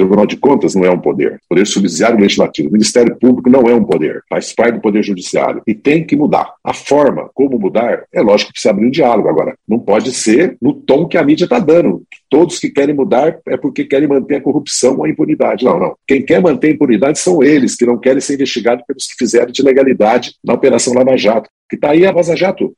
[0.00, 1.34] Tribunal de Contas não é um poder.
[1.44, 2.68] O poder Judiciário e Legislativo.
[2.68, 4.22] O Ministério Público não é um poder.
[4.28, 5.62] Faz parte do Poder Judiciário.
[5.66, 6.54] E tem que mudar.
[6.64, 9.28] A forma como mudar, é lógico que precisa abrir um diálogo.
[9.28, 12.02] Agora, não pode ser no tom que a mídia está dando.
[12.30, 15.64] Todos que querem mudar é porque querem manter a corrupção ou a impunidade.
[15.64, 15.94] Não, não.
[16.06, 19.52] Quem quer manter a impunidade são eles, que não querem ser investigados pelos que fizeram
[19.52, 21.50] de legalidade na Operação Lava Jato.
[21.68, 22.74] Que está aí a Vaza Jato.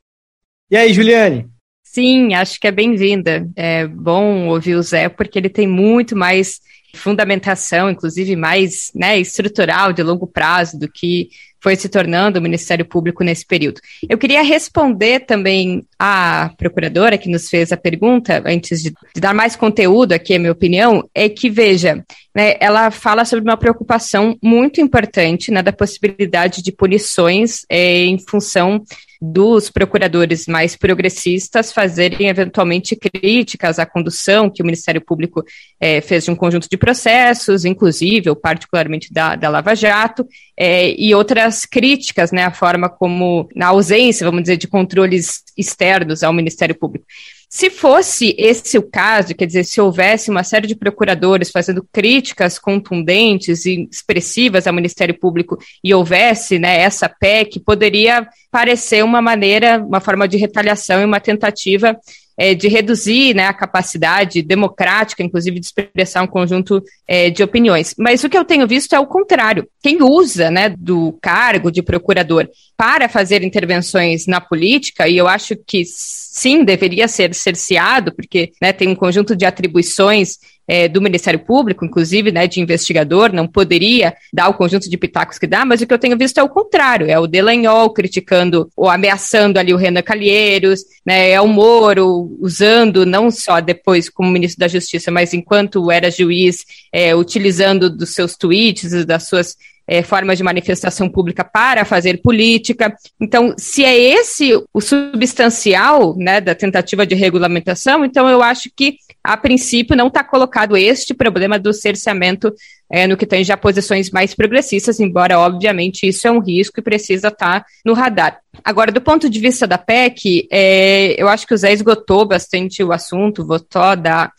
[0.70, 1.46] E aí, Juliane?
[1.84, 3.48] Sim, acho que é bem-vinda.
[3.54, 6.60] É bom ouvir o Zé, porque ele tem muito mais
[6.94, 11.30] fundamentação, inclusive mais né, estrutural, de longo prazo, do que
[11.62, 13.80] foi se tornando o Ministério Público nesse período.
[14.08, 19.32] Eu queria responder também à procuradora que nos fez a pergunta, antes de, de dar
[19.32, 24.36] mais conteúdo aqui, a minha opinião, é que, veja, né, ela fala sobre uma preocupação
[24.42, 28.82] muito importante né, da possibilidade de punições é, em função
[29.24, 35.44] dos procuradores mais progressistas fazerem eventualmente críticas à condução que o Ministério Público
[35.78, 40.26] é, fez de um conjunto de processos, inclusive, ou particularmente da, da Lava Jato,
[40.58, 46.24] é, e outras críticas, né, a forma como, na ausência, vamos dizer, de controles externos
[46.24, 47.06] ao Ministério Público.
[47.54, 52.58] Se fosse esse o caso, quer dizer, se houvesse uma série de procuradores fazendo críticas
[52.58, 59.84] contundentes e expressivas ao Ministério Público e houvesse né, essa PEC, poderia parecer uma maneira,
[59.84, 61.94] uma forma de retaliação e uma tentativa
[62.36, 67.94] é, de reduzir né, a capacidade democrática, inclusive, de expressar um conjunto é, de opiniões.
[67.98, 69.66] Mas o que eu tenho visto é o contrário.
[69.82, 75.54] Quem usa né, do cargo de procurador para fazer intervenções na política, e eu acho
[75.56, 80.38] que sim, deveria ser cerceado, porque né, tem um conjunto de atribuições
[80.72, 85.38] é, do Ministério Público, inclusive, né, de investigador, não poderia dar o conjunto de pitacos
[85.38, 88.66] que dá, mas o que eu tenho visto é o contrário, é o Delanhol criticando
[88.74, 94.30] ou ameaçando ali o Renan Calheiros, né, é o Moro usando, não só depois como
[94.30, 99.54] ministro da Justiça, mas enquanto era juiz, é, utilizando dos seus tweets, das suas
[99.86, 102.94] é, formas de manifestação pública para fazer política.
[103.20, 108.96] Então, se é esse o substancial né, da tentativa de regulamentação, então eu acho que,
[109.24, 112.52] a princípio, não está colocado este problema do cerceamento
[112.90, 116.82] é, no que tem já posições mais progressistas, embora, obviamente, isso é um risco e
[116.82, 118.40] precisa estar tá no radar.
[118.64, 122.82] Agora, do ponto de vista da PEC, é, eu acho que o Zé esgotou bastante
[122.82, 124.30] o assunto, votou da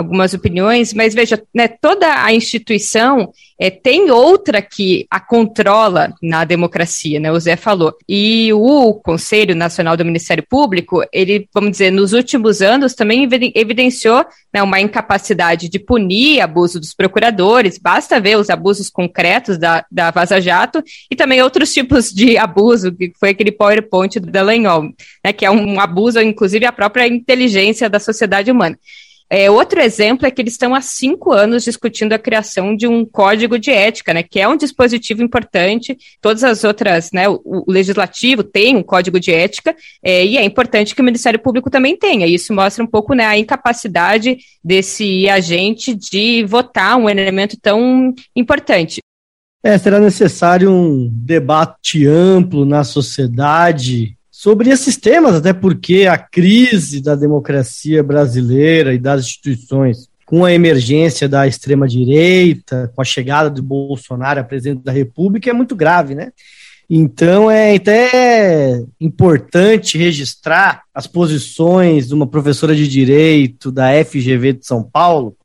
[0.00, 6.44] algumas opiniões, mas veja, né, toda a instituição é, tem outra que a controla na
[6.44, 7.30] democracia, né?
[7.30, 7.94] O Zé falou.
[8.08, 14.24] E o Conselho Nacional do Ministério Público, ele, vamos dizer, nos últimos anos também evidenciou
[14.52, 20.10] né, uma incapacidade de punir abuso dos procuradores, basta ver os abusos concretos da, da
[20.10, 24.84] Vaza Jato e também outros tipos de abuso, que foi aquele PowerPoint do Dallagnol,
[25.22, 28.78] né, que é um abuso, inclusive, à própria inteligência da sociedade humana.
[29.32, 33.04] É, outro exemplo é que eles estão há cinco anos discutindo a criação de um
[33.04, 35.96] código de ética, né, que é um dispositivo importante.
[36.20, 40.44] Todas as outras, né, o, o legislativo tem um código de ética é, e é
[40.44, 42.26] importante que o Ministério Público também tenha.
[42.26, 49.00] Isso mostra um pouco né, a incapacidade desse agente de votar um elemento tão importante.
[49.62, 57.02] É, será necessário um debate amplo na sociedade sobre esses temas, até porque a crise
[57.02, 63.62] da democracia brasileira e das instituições, com a emergência da extrema-direita, com a chegada do
[63.62, 66.32] Bolsonaro a presidente da República, é muito grave, né?
[66.88, 74.66] Então é até importante registrar as posições de uma professora de direito da FGV de
[74.66, 75.36] São Paulo,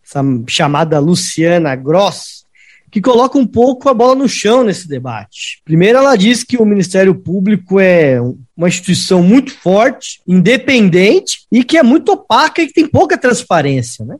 [0.48, 2.45] chamada Luciana Gross,
[2.92, 5.62] que coloca um pouco a bola no chão nesse debate.
[5.66, 8.20] Primeiro, ela diz que o Ministério Público é
[8.56, 14.06] uma instituição muito forte, independente e que é muito opaca e que tem pouca transparência,
[14.06, 14.16] né?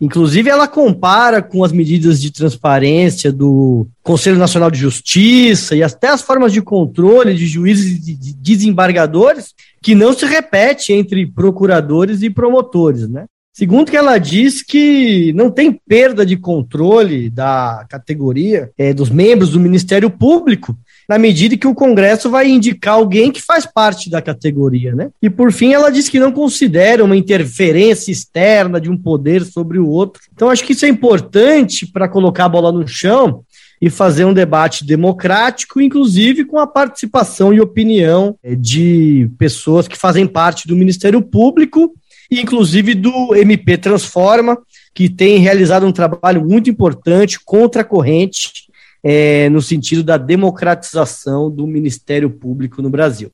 [0.00, 6.08] Inclusive, ela compara com as medidas de transparência do Conselho Nacional de Justiça e até
[6.08, 12.22] as formas de controle de juízes e de desembargadores que não se repete entre procuradores
[12.22, 13.26] e promotores, né?
[13.58, 19.50] Segundo que ela diz que não tem perda de controle da categoria é, dos membros
[19.50, 24.22] do Ministério Público, na medida que o Congresso vai indicar alguém que faz parte da
[24.22, 25.10] categoria, né?
[25.20, 29.80] E por fim, ela diz que não considera uma interferência externa de um poder sobre
[29.80, 30.22] o outro.
[30.32, 33.42] Então, acho que isso é importante para colocar a bola no chão
[33.82, 39.98] e fazer um debate democrático, inclusive com a participação e opinião é, de pessoas que
[39.98, 41.92] fazem parte do Ministério Público
[42.30, 44.58] inclusive do MP Transforma,
[44.94, 48.68] que tem realizado um trabalho muito importante contra a corrente
[49.02, 53.30] é, no sentido da democratização do Ministério Público no Brasil.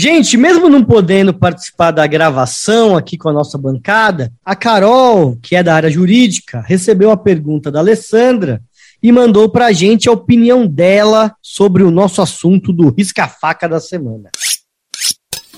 [0.00, 5.56] Gente, mesmo não podendo participar da gravação aqui com a nossa bancada, a Carol, que
[5.56, 8.62] é da área jurídica, recebeu a pergunta da Alessandra
[9.02, 13.80] e mandou para a gente a opinião dela sobre o nosso assunto do risca-faca da
[13.80, 14.30] semana.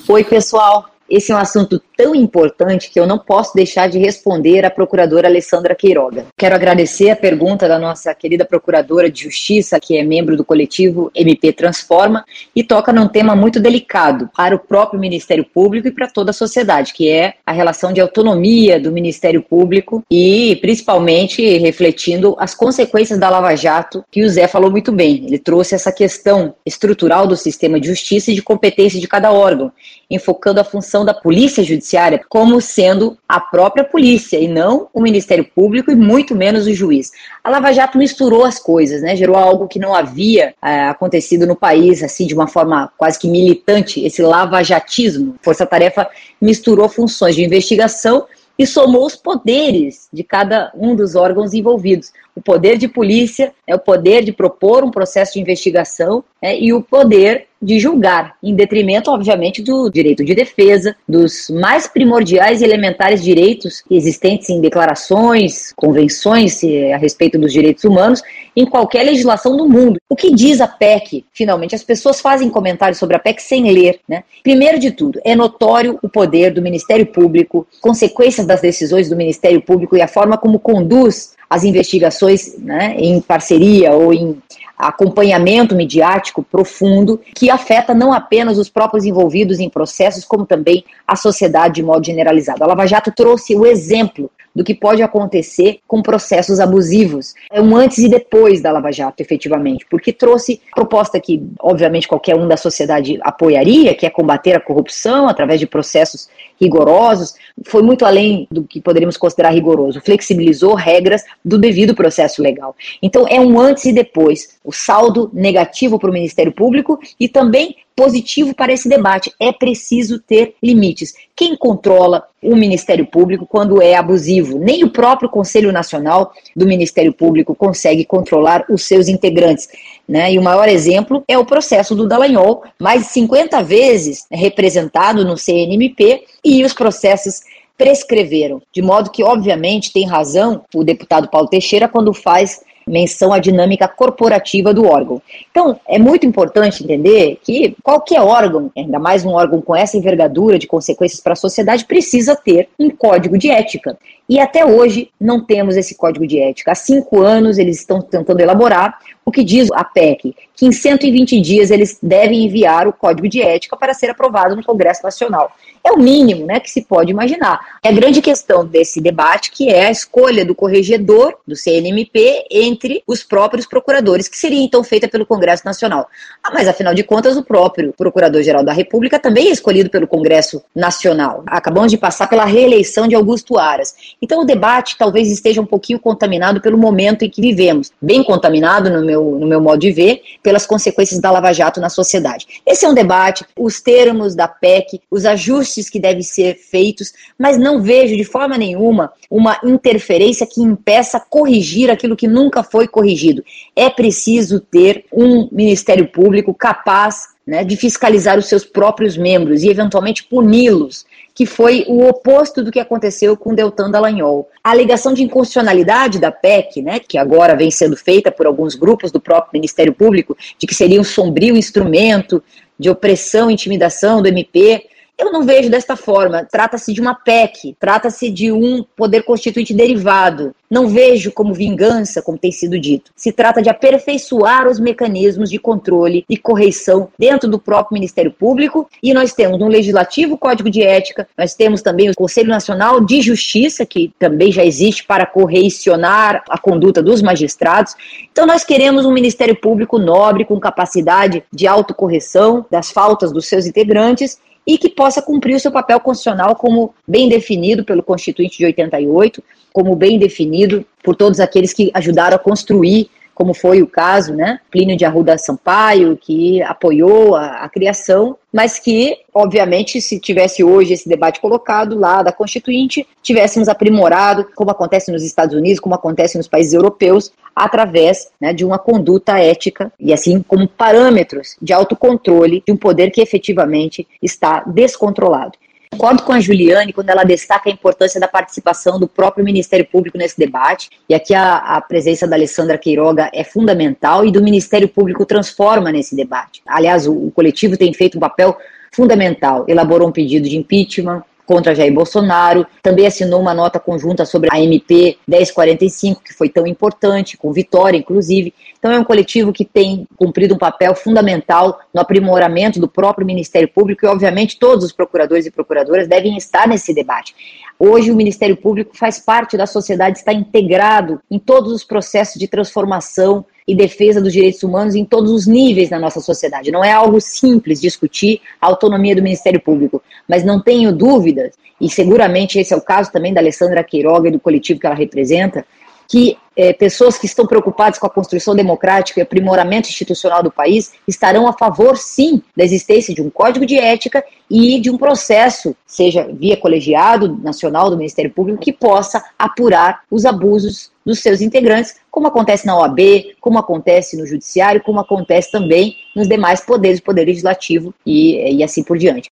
[0.08, 0.89] Oi, pessoal.
[1.10, 5.26] Esse é um assunto tão importante que eu não posso deixar de responder à procuradora
[5.26, 6.26] Alessandra Queiroga.
[6.38, 11.10] Quero agradecer a pergunta da nossa querida procuradora de Justiça, que é membro do coletivo
[11.12, 16.06] MP Transforma e toca num tema muito delicado para o próprio Ministério Público e para
[16.06, 22.36] toda a sociedade, que é a relação de autonomia do Ministério Público e principalmente refletindo
[22.38, 25.26] as consequências da Lava Jato, que o Zé falou muito bem.
[25.26, 29.72] Ele trouxe essa questão estrutural do sistema de justiça e de competência de cada órgão,
[30.08, 35.44] enfocando a função da Polícia Judiciária como sendo a própria polícia e não o Ministério
[35.44, 37.12] Público e muito menos o juiz.
[37.42, 39.16] A Lava Jato misturou as coisas, né?
[39.16, 43.28] Gerou algo que não havia é, acontecido no país, assim, de uma forma quase que
[43.28, 45.36] militante, esse lavajatismo.
[45.42, 46.08] Força Tarefa
[46.40, 48.26] misturou funções de investigação
[48.58, 52.12] e somou os poderes de cada um dos órgãos envolvidos.
[52.34, 56.72] O poder de polícia é o poder de propor um processo de investigação né, e
[56.72, 62.64] o poder de julgar, em detrimento, obviamente, do direito de defesa, dos mais primordiais e
[62.64, 68.22] elementares direitos existentes em declarações, convenções eh, a respeito dos direitos humanos,
[68.56, 70.00] em qualquer legislação do mundo.
[70.08, 71.74] O que diz a PEC, finalmente?
[71.74, 74.00] As pessoas fazem comentários sobre a PEC sem ler.
[74.08, 74.24] Né?
[74.42, 79.60] Primeiro de tudo, é notório o poder do Ministério Público, consequências das decisões do Ministério
[79.60, 84.40] Público e a forma como conduz as investigações né, em parceria ou em
[84.78, 91.16] acompanhamento midiático profundo que afeta não apenas os próprios envolvidos em processos, como também a
[91.16, 92.62] sociedade de modo generalizado.
[92.62, 94.30] A Lava Jato trouxe o exemplo
[94.60, 97.32] do que pode acontecer com processos abusivos.
[97.50, 102.36] É um antes e depois da Lava Jato, efetivamente, porque trouxe proposta que, obviamente, qualquer
[102.36, 106.28] um da sociedade apoiaria, que é combater a corrupção através de processos
[106.60, 112.76] rigorosos, foi muito além do que poderíamos considerar rigoroso, flexibilizou regras do devido processo legal.
[113.02, 117.76] Então, é um antes e depois, o saldo negativo para o Ministério Público e também
[117.96, 119.32] positivo para esse debate.
[119.38, 121.14] É preciso ter limites.
[121.36, 124.58] Quem controla o Ministério Público quando é abusivo?
[124.58, 129.68] Nem o próprio Conselho Nacional do Ministério Público consegue controlar os seus integrantes.
[130.08, 130.32] Né?
[130.32, 135.36] E o maior exemplo é o processo do Dallagnol, mais de 50 vezes representado no
[135.36, 137.42] CNMP, e os processos
[137.76, 138.60] prescreveram.
[138.72, 142.60] De modo que, obviamente, tem razão o deputado Paulo Teixeira quando faz
[142.90, 145.22] menção à dinâmica corporativa do órgão.
[145.50, 150.58] Então, é muito importante entender que qualquer órgão, ainda mais um órgão com essa envergadura
[150.58, 153.96] de consequências para a sociedade, precisa ter um código de ética.
[154.28, 156.72] E até hoje não temos esse código de ética.
[156.72, 158.98] Há cinco anos eles estão tentando elaborar
[159.30, 163.40] o que diz a PEC, que em 120 dias eles devem enviar o código de
[163.40, 165.52] ética para ser aprovado no Congresso Nacional.
[165.82, 167.78] É o mínimo né, que se pode imaginar.
[167.82, 173.02] É a grande questão desse debate, que é a escolha do corregedor do CNMP entre
[173.06, 176.06] os próprios procuradores, que seria então feita pelo Congresso Nacional.
[176.42, 180.62] Ah, mas afinal de contas, o próprio Procurador-Geral da República também é escolhido pelo Congresso
[180.74, 181.42] Nacional.
[181.46, 183.94] Acabamos de passar pela reeleição de Augusto Aras.
[184.20, 188.90] Então o debate talvez esteja um pouquinho contaminado pelo momento em que vivemos, bem contaminado
[188.90, 192.46] no meu, no meu modo de ver, pelas consequências da Lava Jato na sociedade.
[192.66, 197.58] Esse é um debate, os termos da PEC, os ajustes que devem ser feitos, mas
[197.58, 203.44] não vejo de forma nenhuma uma interferência que impeça corrigir aquilo que nunca foi corrigido.
[203.74, 209.68] É preciso ter um Ministério Público capaz né, de fiscalizar os seus próprios membros e
[209.68, 211.04] eventualmente puni-los
[211.34, 214.48] que foi o oposto do que aconteceu com Deltan Dallagnol.
[214.62, 219.10] A alegação de inconstitucionalidade da PEC, né, que agora vem sendo feita por alguns grupos
[219.10, 222.42] do próprio Ministério Público, de que seria um sombrio instrumento
[222.78, 224.86] de opressão e intimidação do MP,
[225.20, 226.46] eu não vejo desta forma.
[226.50, 230.54] Trata-se de uma PEC, trata-se de um poder constituinte derivado.
[230.70, 233.10] Não vejo como vingança, como tem sido dito.
[233.16, 238.88] Se trata de aperfeiçoar os mecanismos de controle e correição dentro do próprio Ministério Público.
[239.02, 243.20] E nós temos no Legislativo Código de Ética, nós temos também o Conselho Nacional de
[243.20, 247.94] Justiça, que também já existe para correicionar a conduta dos magistrados.
[248.30, 253.66] Então, nós queremos um Ministério Público nobre, com capacidade de autocorreção das faltas dos seus
[253.66, 258.66] integrantes e que possa cumprir o seu papel constitucional como bem definido pelo Constituinte de
[258.66, 259.42] 88,
[259.72, 264.60] como bem definido por todos aqueles que ajudaram a construir como foi o caso, né,
[264.70, 270.92] Plínio de Arruda Sampaio, que apoiou a, a, criação, mas que, obviamente, se tivesse hoje
[270.92, 276.36] esse debate colocado lá da Constituinte, tivéssemos aprimorado, como acontece nos Estados Unidos, como acontece
[276.36, 282.62] nos países europeus, através né, de uma conduta ética e assim como parâmetros de autocontrole
[282.66, 285.52] de um poder que efetivamente está descontrolado.
[285.92, 290.16] Concordo com a Juliane quando ela destaca a importância da participação do próprio Ministério Público
[290.16, 294.88] nesse debate, e aqui a, a, presença da Alessandra Queiroga é fundamental e do Ministério
[294.88, 296.62] Público transforma nesse debate.
[296.64, 298.56] Aliás, o, o coletivo tem feito um papel
[298.92, 304.48] fundamental, elaborou um pedido de impeachment, contra Jair Bolsonaro, também assinou uma nota conjunta sobre
[304.52, 308.54] a MP 1045, que foi tão importante, com vitória, inclusive.
[308.80, 313.68] Então, é um coletivo que tem cumprido um papel fundamental no aprimoramento do próprio Ministério
[313.68, 317.34] Público e, obviamente, todos os procuradores e procuradoras devem estar nesse debate.
[317.78, 322.48] Hoje, o Ministério Público faz parte da sociedade, está integrado em todos os processos de
[322.48, 326.72] transformação e defesa dos direitos humanos em todos os níveis da nossa sociedade.
[326.72, 331.88] Não é algo simples discutir a autonomia do Ministério Público, mas não tenho dúvidas, e
[331.88, 335.64] seguramente esse é o caso também da Alessandra Queiroga e do coletivo que ela representa,
[336.10, 340.92] que é, pessoas que estão preocupadas com a construção democrática e aprimoramento institucional do país
[341.06, 345.74] estarão a favor, sim, da existência de um código de ética e de um processo,
[345.86, 351.94] seja via colegiado nacional do Ministério Público, que possa apurar os abusos dos seus integrantes,
[352.10, 352.98] como acontece na OAB,
[353.40, 358.82] como acontece no Judiciário, como acontece também nos demais poderes, Poder Legislativo e, e assim
[358.82, 359.30] por diante.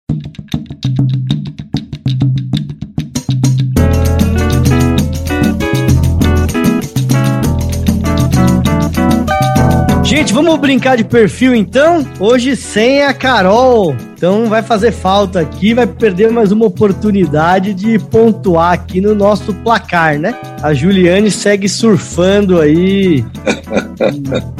[10.18, 12.04] Gente, vamos brincar de perfil então?
[12.18, 13.94] Hoje sem a Carol.
[14.16, 19.54] Então vai fazer falta aqui, vai perder mais uma oportunidade de pontuar aqui no nosso
[19.54, 20.34] placar, né?
[20.60, 23.24] A Juliane segue surfando aí.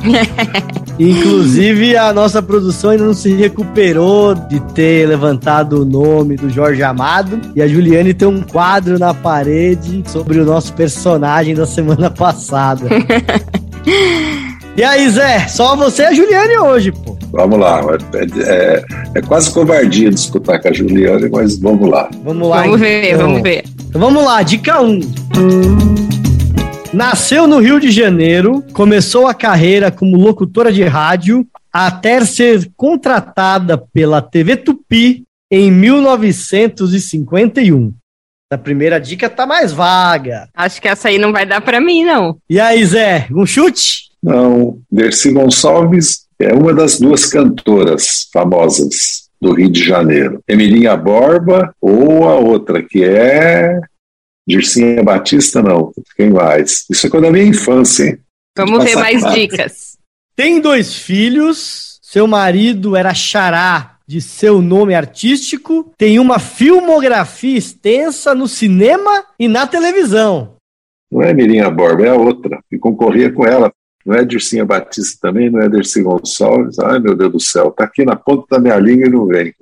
[0.96, 6.84] Inclusive, a nossa produção ainda não se recuperou de ter levantado o nome do Jorge
[6.84, 7.40] Amado.
[7.56, 12.88] E a Juliane tem um quadro na parede sobre o nosso personagem da semana passada.
[14.78, 17.18] E aí, Zé, só você e a Juliane hoje, pô.
[17.32, 17.80] Vamos lá.
[18.14, 18.84] É, é,
[19.16, 22.08] é, quase covardia disputar com a Juliane, mas vamos lá.
[22.22, 22.62] Vamos lá.
[22.62, 22.88] Vamos então.
[22.88, 23.64] ver, vamos ver.
[23.88, 25.00] Então, vamos lá, dica 1.
[26.92, 33.76] Nasceu no Rio de Janeiro, começou a carreira como locutora de rádio, até ser contratada
[33.92, 37.92] pela TV Tupi em 1951.
[38.52, 40.48] A primeira dica tá mais vaga.
[40.54, 42.36] Acho que essa aí não vai dar para mim, não.
[42.48, 44.06] E aí, Zé, um chute?
[44.28, 50.42] Não, Dercy Gonçalves é uma das duas cantoras famosas do Rio de Janeiro.
[50.46, 53.80] Emilinha Borba ou a outra, que é
[54.46, 55.92] Dircinha Batista, não.
[56.14, 56.84] Quem mais?
[56.90, 58.18] Isso é quando a minha infância, hein?
[58.54, 59.96] Vamos ver mais dicas.
[60.36, 68.34] Tem dois filhos, seu marido era xará de seu nome artístico, tem uma filmografia extensa
[68.34, 70.56] no cinema e na televisão.
[71.10, 73.72] Não é Mirinha Borba, é a outra, que concorria com ela.
[74.08, 76.78] Não é Dircinha Batista também, não é Dercy Gonçalves.
[76.78, 79.52] Ai, meu Deus do céu, tá aqui na ponta da minha língua e não vem.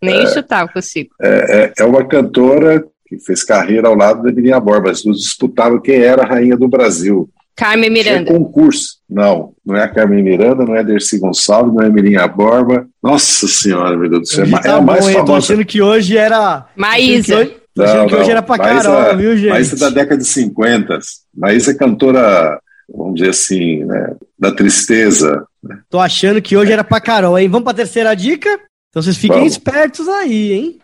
[0.00, 1.10] Nem é, chutar eu consigo.
[1.20, 4.92] É, é, é, uma cantora que fez carreira ao lado da Mirinha Borba.
[4.92, 7.28] As duas disputavam quem era a rainha do Brasil.
[7.56, 8.26] Carmen Miranda.
[8.26, 9.00] Tinha concurso.
[9.10, 12.28] Não, não é a Carmen Miranda, não é a Dercy Gonçalves, não é a Mirinha
[12.28, 12.86] Borba.
[13.02, 14.44] Nossa Senhora, meu Deus do céu.
[14.44, 15.26] É, tá a mais bom, famosa.
[15.26, 16.64] Tô achando que hoje era...
[16.76, 17.50] Maísa.
[17.74, 19.50] Tô achando que hoje era pra Maísa, Carol, viu, gente?
[19.50, 20.96] Maísa da década de 50.
[21.34, 22.60] Maísa é cantora
[22.94, 25.44] vamos dizer assim, né, da tristeza.
[25.62, 25.78] Né?
[25.88, 27.48] Tô achando que hoje era pra Carol, hein?
[27.48, 28.48] Vamos pra terceira dica?
[28.90, 29.52] Então vocês fiquem vamos.
[29.52, 30.78] espertos aí, hein?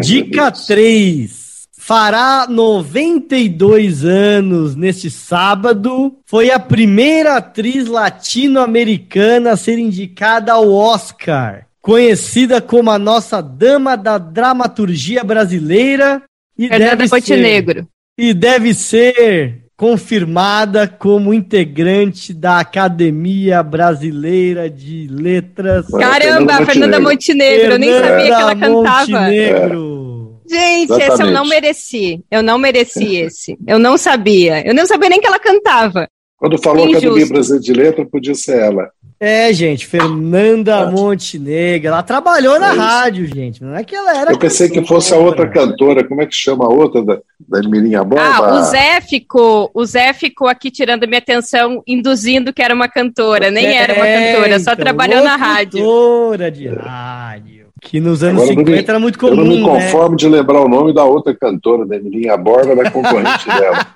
[0.00, 1.44] dica 3.
[1.78, 6.16] Fará 92 anos neste sábado.
[6.24, 11.66] Foi a primeira atriz latino-americana a ser indicada ao Oscar.
[11.82, 16.22] Conhecida como a nossa dama da dramaturgia brasileira.
[16.56, 17.80] E Fernanda deve Montenegro.
[17.82, 25.86] Ser, e deve ser confirmada como integrante da Academia Brasileira de Letras.
[25.88, 29.20] Caramba, Fernanda, Fernanda Montenegro, eu nem sabia que ela cantava.
[29.20, 30.40] Montenegro.
[30.48, 31.12] Gente, Exatamente.
[31.12, 32.24] esse eu não mereci.
[32.30, 33.58] Eu não mereci esse.
[33.66, 34.66] Eu não sabia.
[34.66, 36.08] Eu não sabia nem que ela cantava.
[36.44, 37.06] Quando falou Injusto.
[37.06, 38.90] Academia Brasileira de Letras, podia ser ela.
[39.18, 41.88] É, gente, Fernanda Montenegro.
[41.88, 43.64] Ela trabalhou na é rádio, gente.
[43.64, 44.30] Não é que ela era.
[44.30, 46.06] Eu pensei que fosse a outra cantora.
[46.06, 47.18] Como é que chama a outra da,
[47.48, 48.20] da Mirinha Bomba?
[48.20, 49.70] Ah, o Zé ficou.
[49.72, 53.50] O Zé ficou aqui tirando minha atenção, induzindo que era uma cantora.
[53.50, 55.78] Nem é, era uma cantora, só então, trabalhou na rádio.
[55.78, 57.64] Cantora de rádio.
[57.80, 59.30] Que nos anos Agora, 50 me, era muito comum.
[59.30, 59.62] Eu não me né?
[59.62, 60.16] conformo né?
[60.16, 63.86] de lembrar o nome da outra cantora, da Mirinha Borba, da concorrente dela.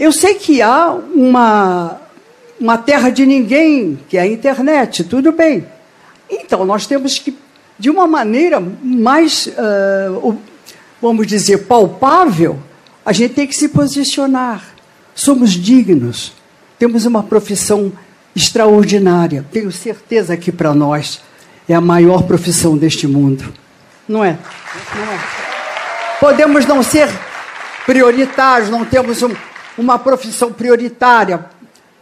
[0.00, 2.00] Eu sei que há uma
[2.60, 5.66] uma terra de ninguém, que é a internet, tudo bem.
[6.28, 7.36] Então, nós temos que,
[7.78, 10.38] de uma maneira mais, uh,
[11.00, 12.58] vamos dizer, palpável,
[13.04, 14.62] a gente tem que se posicionar.
[15.14, 16.34] Somos dignos,
[16.78, 17.90] temos uma profissão
[18.36, 19.44] extraordinária.
[19.50, 21.22] Tenho certeza que para nós
[21.66, 23.52] é a maior profissão deste mundo.
[24.06, 24.36] Não é?
[24.94, 25.18] Não é.
[26.20, 27.08] Podemos não ser
[27.86, 29.34] prioritários, não temos um,
[29.80, 31.46] uma profissão prioritária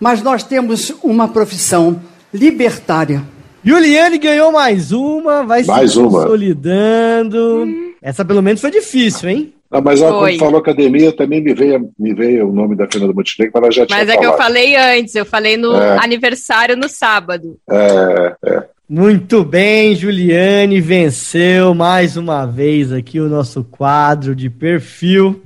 [0.01, 2.01] mas nós temos uma profissão
[2.33, 3.22] libertária.
[3.64, 7.62] Juliane ganhou mais uma, vai mais se consolidando.
[7.62, 7.89] Uma.
[8.01, 9.53] Essa pelo menos foi difícil, hein?
[9.70, 13.12] Ah, mas ó, quando falou academia, também me veio, me veio o nome da Fernanda
[13.12, 14.20] Montenegro, mas ela já tinha Mas é falado.
[14.20, 15.99] que eu falei antes, eu falei no é.
[16.03, 17.59] aniversário no sábado.
[17.70, 18.62] É, é.
[18.89, 25.43] Muito bem, Juliane venceu mais uma vez aqui o nosso quadro de perfil.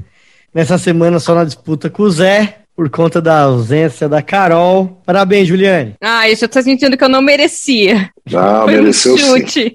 [0.55, 5.01] Nessa semana só na disputa com o Zé por conta da ausência da Carol.
[5.05, 5.95] Parabéns, Juliane.
[6.01, 8.11] Ah, eu já tô sentindo que eu não merecia.
[8.31, 9.51] Não, Foi mereceu um chute.
[9.51, 9.73] sim.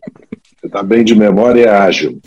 [0.61, 2.19] Você tá bem de memória e ágil.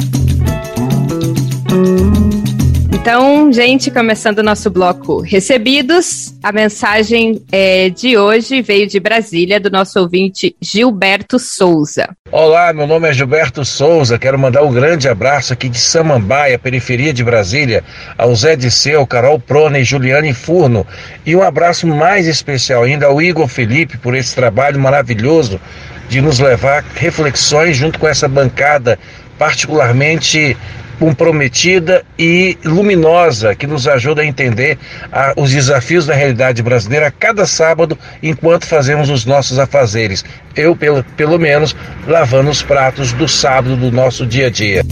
[3.01, 9.59] Então, gente, começando o nosso bloco recebidos, a mensagem é, de hoje veio de Brasília,
[9.59, 12.11] do nosso ouvinte Gilberto Souza.
[12.30, 17.11] Olá, meu nome é Gilberto Souza, quero mandar um grande abraço aqui de Samambaia, periferia
[17.11, 17.82] de Brasília,
[18.18, 20.86] ao Zé Disseu, Carol Prona e Juliane Furno,
[21.24, 25.59] e um abraço mais especial ainda ao Igor Felipe por esse trabalho maravilhoso
[26.07, 28.98] de nos levar reflexões junto com essa bancada
[29.38, 30.55] particularmente
[31.01, 34.78] comprometida e luminosa que nos ajuda a entender
[35.11, 40.22] a, os desafios da realidade brasileira a cada sábado enquanto fazemos os nossos afazeres.
[40.55, 41.74] Eu, pelo, pelo menos,
[42.07, 44.82] lavando os pratos do sábado do nosso dia a dia.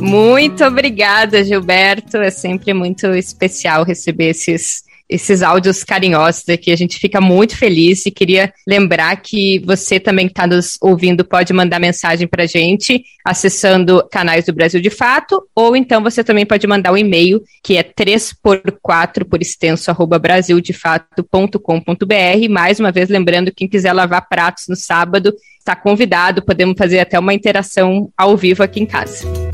[0.00, 2.18] Muito obrigada, Gilberto.
[2.18, 6.70] É sempre muito especial receber esses esses áudios carinhosos aqui.
[6.70, 11.24] A gente fica muito feliz e queria lembrar que você também que está nos ouvindo
[11.24, 16.24] pode mandar mensagem para a gente acessando canais do Brasil de Fato, ou então você
[16.24, 22.48] também pode mandar um e-mail que é 3x4 por extenso arroba brasildefato.com.br.
[22.48, 27.18] Mais uma vez, lembrando, quem quiser lavar pratos no sábado está convidado, podemos fazer até
[27.18, 29.49] uma interação ao vivo aqui em casa.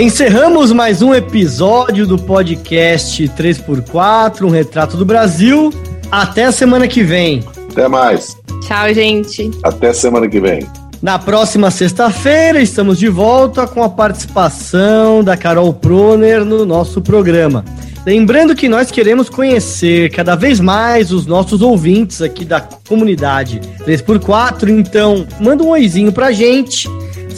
[0.00, 5.72] Encerramos mais um episódio do podcast 3x4, um retrato do Brasil.
[6.08, 7.42] Até a semana que vem.
[7.68, 8.36] Até mais.
[8.60, 9.50] Tchau, gente.
[9.60, 10.64] Até semana que vem.
[11.02, 17.64] Na próxima sexta-feira estamos de volta com a participação da Carol Proner no nosso programa.
[18.06, 24.68] Lembrando que nós queremos conhecer cada vez mais os nossos ouvintes aqui da comunidade 3x4,
[24.68, 26.88] então manda um oizinho pra gente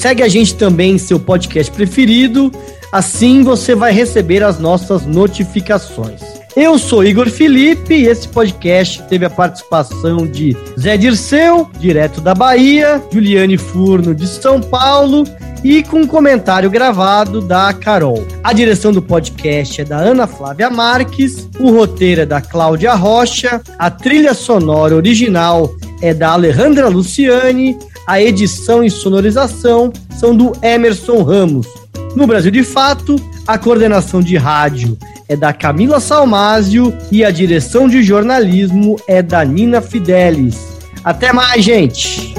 [0.00, 2.50] Segue a gente também em seu podcast preferido,
[2.90, 6.22] assim você vai receber as nossas notificações.
[6.56, 12.34] Eu sou Igor Felipe e esse podcast teve a participação de Zé Dirceu, direto da
[12.34, 15.24] Bahia, Juliane Furno, de São Paulo,
[15.62, 18.26] e com um comentário gravado da Carol.
[18.42, 23.60] A direção do podcast é da Ana Flávia Marques, o roteiro é da Cláudia Rocha,
[23.78, 25.70] a trilha sonora original
[26.00, 27.76] é da Alejandra Luciane
[28.10, 31.68] a edição e sonorização são do Emerson Ramos.
[32.16, 33.14] No Brasil de Fato,
[33.46, 34.98] a coordenação de rádio
[35.28, 40.58] é da Camila Salmásio e a direção de jornalismo é da Nina Fidelis.
[41.04, 42.34] Até mais, gente!